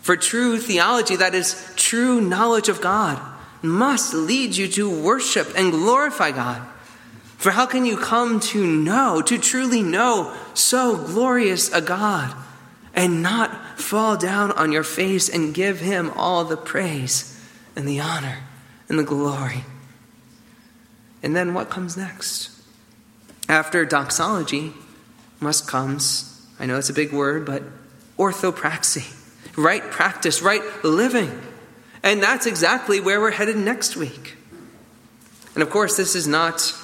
For 0.00 0.16
true 0.16 0.58
theology, 0.58 1.16
that 1.16 1.34
is 1.34 1.71
true 1.92 2.22
knowledge 2.22 2.70
of 2.70 2.80
God, 2.80 3.20
must 3.60 4.14
lead 4.14 4.56
you 4.56 4.66
to 4.66 4.88
worship 4.88 5.52
and 5.54 5.70
glorify 5.70 6.30
God. 6.30 6.62
For 7.36 7.50
how 7.50 7.66
can 7.66 7.84
you 7.84 7.98
come 7.98 8.40
to 8.40 8.66
know, 8.66 9.20
to 9.20 9.36
truly 9.36 9.82
know 9.82 10.34
so 10.54 10.96
glorious 10.96 11.70
a 11.70 11.82
God, 11.82 12.34
and 12.94 13.22
not 13.22 13.78
fall 13.78 14.16
down 14.16 14.52
on 14.52 14.72
your 14.72 14.84
face 14.84 15.28
and 15.28 15.52
give 15.52 15.80
him 15.80 16.10
all 16.16 16.46
the 16.46 16.56
praise 16.56 17.38
and 17.76 17.86
the 17.86 18.00
honor 18.00 18.38
and 18.88 18.98
the 18.98 19.04
glory? 19.04 19.66
And 21.22 21.36
then 21.36 21.52
what 21.52 21.68
comes 21.68 21.94
next? 21.94 22.58
After 23.50 23.84
doxology 23.84 24.72
must 25.40 25.68
comes, 25.68 26.42
I 26.58 26.64
know 26.64 26.78
it's 26.78 26.88
a 26.88 26.94
big 26.94 27.12
word, 27.12 27.44
but 27.44 27.62
orthopraxy, 28.16 29.12
right 29.58 29.82
practice, 29.82 30.40
right 30.40 30.62
living. 30.82 31.51
And 32.02 32.22
that's 32.22 32.46
exactly 32.46 33.00
where 33.00 33.20
we're 33.20 33.30
headed 33.30 33.56
next 33.56 33.96
week. 33.96 34.36
And 35.54 35.62
of 35.62 35.70
course, 35.70 35.96
this 35.96 36.14
is 36.14 36.26
not 36.26 36.74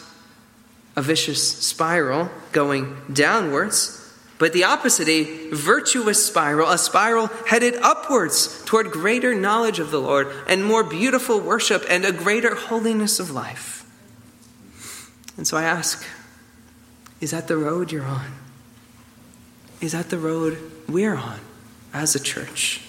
a 0.97 1.03
vicious 1.03 1.59
spiral 1.65 2.31
going 2.53 2.97
downwards, 3.13 3.95
but 4.39 4.53
the 4.53 4.65
opposite, 4.65 5.09
a 5.09 5.51
virtuous 5.51 6.25
spiral, 6.25 6.69
a 6.71 6.79
spiral 6.79 7.29
headed 7.47 7.75
upwards 7.77 8.63
toward 8.65 8.91
greater 8.91 9.35
knowledge 9.35 9.81
of 9.81 9.91
the 9.91 10.01
Lord 10.01 10.29
and 10.47 10.65
more 10.65 10.85
beautiful 10.85 11.41
worship 11.41 11.85
and 11.89 12.05
a 12.05 12.13
greater 12.13 12.55
holiness 12.55 13.19
of 13.19 13.31
life. 13.31 13.85
And 15.37 15.47
so 15.47 15.57
I 15.57 15.65
ask, 15.65 16.05
Is 17.21 17.31
that 17.31 17.49
the 17.49 17.57
road 17.57 17.91
you're 17.91 18.05
on? 18.05 18.33
Is 19.81 19.93
that 19.93 20.11
the 20.11 20.19
road 20.19 20.59
we're 20.89 21.15
on 21.15 21.41
as 21.93 22.15
a 22.15 22.21
church? 22.21 22.83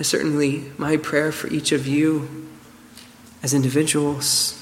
Certainly, 0.00 0.72
my 0.78 0.96
prayer 0.96 1.32
for 1.32 1.48
each 1.48 1.72
of 1.72 1.86
you 1.86 2.46
as 3.42 3.52
individuals, 3.52 4.54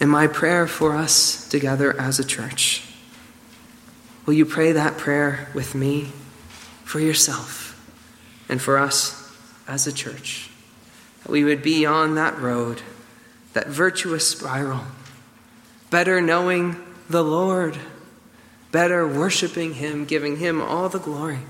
and 0.00 0.10
my 0.10 0.26
prayer 0.26 0.66
for 0.66 0.96
us 0.96 1.48
together 1.48 1.98
as 2.00 2.18
a 2.18 2.24
church. 2.24 2.82
Will 4.24 4.34
you 4.34 4.46
pray 4.46 4.72
that 4.72 4.96
prayer 4.96 5.48
with 5.54 5.74
me 5.74 6.12
for 6.84 7.00
yourself 7.00 7.76
and 8.48 8.60
for 8.60 8.78
us 8.78 9.30
as 9.68 9.86
a 9.86 9.92
church? 9.92 10.50
That 11.22 11.32
we 11.32 11.44
would 11.44 11.62
be 11.62 11.84
on 11.84 12.14
that 12.14 12.38
road, 12.38 12.80
that 13.52 13.68
virtuous 13.68 14.26
spiral, 14.28 14.84
better 15.90 16.22
knowing 16.22 16.76
the 17.08 17.24
Lord, 17.24 17.78
better 18.72 19.06
worshiping 19.06 19.74
Him, 19.74 20.06
giving 20.06 20.38
Him 20.38 20.62
all 20.62 20.88
the 20.88 20.98
glory, 20.98 21.40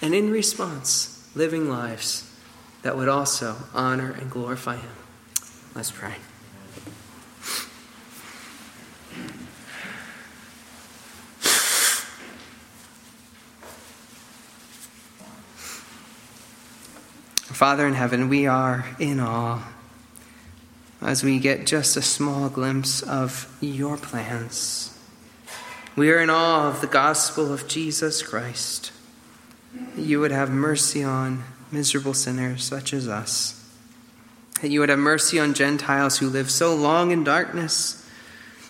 and 0.00 0.12
in 0.14 0.30
response, 0.30 1.28
living 1.36 1.68
lives 1.68 2.31
that 2.82 2.96
would 2.96 3.08
also 3.08 3.56
honor 3.74 4.12
and 4.12 4.30
glorify 4.30 4.76
Him. 4.76 4.90
Let's 5.74 5.90
pray. 5.90 6.14
Father 17.62 17.86
in 17.86 17.94
heaven, 17.94 18.28
we 18.28 18.46
are 18.46 18.84
in 18.98 19.20
awe 19.20 19.62
as 21.00 21.22
we 21.22 21.38
get 21.38 21.64
just 21.64 21.96
a 21.96 22.02
small 22.02 22.48
glimpse 22.48 23.02
of 23.02 23.56
your 23.60 23.96
plans. 23.96 24.98
We 25.94 26.10
are 26.10 26.20
in 26.20 26.30
awe 26.30 26.68
of 26.68 26.80
the 26.80 26.86
gospel 26.88 27.52
of 27.52 27.68
Jesus 27.68 28.22
Christ. 28.22 28.90
You 29.96 30.18
would 30.20 30.32
have 30.32 30.50
mercy 30.50 31.04
on 31.04 31.44
miserable 31.72 32.14
sinners 32.14 32.64
such 32.64 32.92
as 32.92 33.08
us. 33.08 33.58
That 34.60 34.70
you 34.70 34.80
would 34.80 34.88
have 34.88 34.98
mercy 34.98 35.40
on 35.40 35.54
Gentiles 35.54 36.18
who 36.18 36.28
live 36.28 36.50
so 36.50 36.74
long 36.74 37.10
in 37.10 37.24
darkness. 37.24 37.98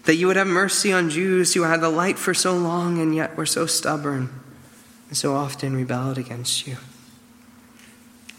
That 0.04 0.16
you 0.16 0.26
would 0.26 0.36
have 0.36 0.46
mercy 0.46 0.92
on 0.92 1.10
Jews 1.10 1.54
who 1.54 1.62
had 1.62 1.80
the 1.80 1.90
light 1.90 2.18
for 2.18 2.34
so 2.34 2.56
long 2.56 2.98
and 2.98 3.14
yet 3.14 3.36
were 3.36 3.46
so 3.46 3.66
stubborn 3.66 4.30
and 5.08 5.16
so 5.16 5.34
often 5.34 5.76
rebelled 5.76 6.18
against 6.18 6.66
you. 6.66 6.76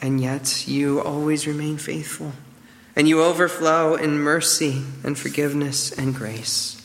And 0.01 0.20
yet 0.20 0.68
you 0.68 1.01
always 1.01 1.47
remain 1.47 1.78
faithful 1.78 2.34
and 2.95 3.07
you 3.07 3.24
overflow 3.24 3.95
in 3.95 4.20
mercy 4.20 4.84
and 5.03 5.18
forgiveness 5.18 5.91
and 5.91 6.14
grace. 6.14 6.80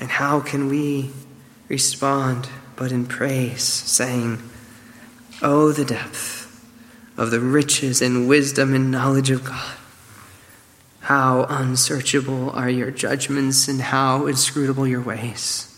And 0.00 0.10
how 0.10 0.40
can 0.40 0.68
we 0.68 1.10
respond 1.68 2.48
but 2.76 2.92
in 2.92 3.06
praise, 3.06 3.62
saying, 3.62 4.42
Oh, 5.42 5.72
the 5.72 5.84
depth 5.84 6.43
of 7.16 7.30
the 7.30 7.40
riches 7.40 8.02
and 8.02 8.28
wisdom 8.28 8.74
and 8.74 8.90
knowledge 8.90 9.30
of 9.30 9.44
God! 9.44 9.76
How 11.00 11.44
unsearchable 11.48 12.50
are 12.50 12.70
your 12.70 12.90
judgments 12.90 13.68
and 13.68 13.80
how 13.80 14.26
inscrutable 14.26 14.86
your 14.86 15.02
ways. 15.02 15.70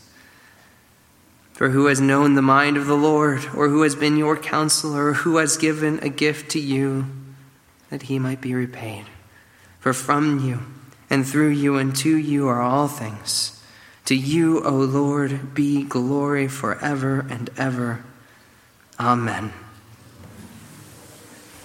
For 1.53 1.71
who 1.71 1.87
has 1.87 2.01
known 2.01 2.35
the 2.35 2.43
mind 2.43 2.77
of 2.77 2.87
the 2.87 2.97
Lord, 2.97 3.47
or 3.55 3.69
who 3.69 3.83
has 3.83 3.95
been 3.95 4.17
your 4.17 4.37
counselor, 4.37 5.09
or 5.09 5.15
who 5.15 5.39
has 5.39 5.57
given 5.57 5.99
a 6.01 6.09
gift 6.09 6.51
to 6.53 6.61
you? 6.61 7.07
that 7.91 8.03
he 8.03 8.19
might 8.19 8.41
be 8.41 8.55
repaid. 8.55 9.05
For 9.81 9.93
from 9.93 10.47
you, 10.47 10.61
and 11.09 11.27
through 11.27 11.51
you, 11.51 11.77
and 11.77 11.95
to 11.97 12.17
you 12.17 12.49
are 12.49 12.61
all 12.61 12.89
things. 12.89 13.63
To 14.07 14.15
you, 14.15 14.63
O 14.65 14.71
Lord, 14.71 15.55
be 15.55 15.85
glory 15.85 16.49
forever 16.49 17.27
and 17.29 17.51
ever. 17.57 18.05
Amen. 18.99 19.53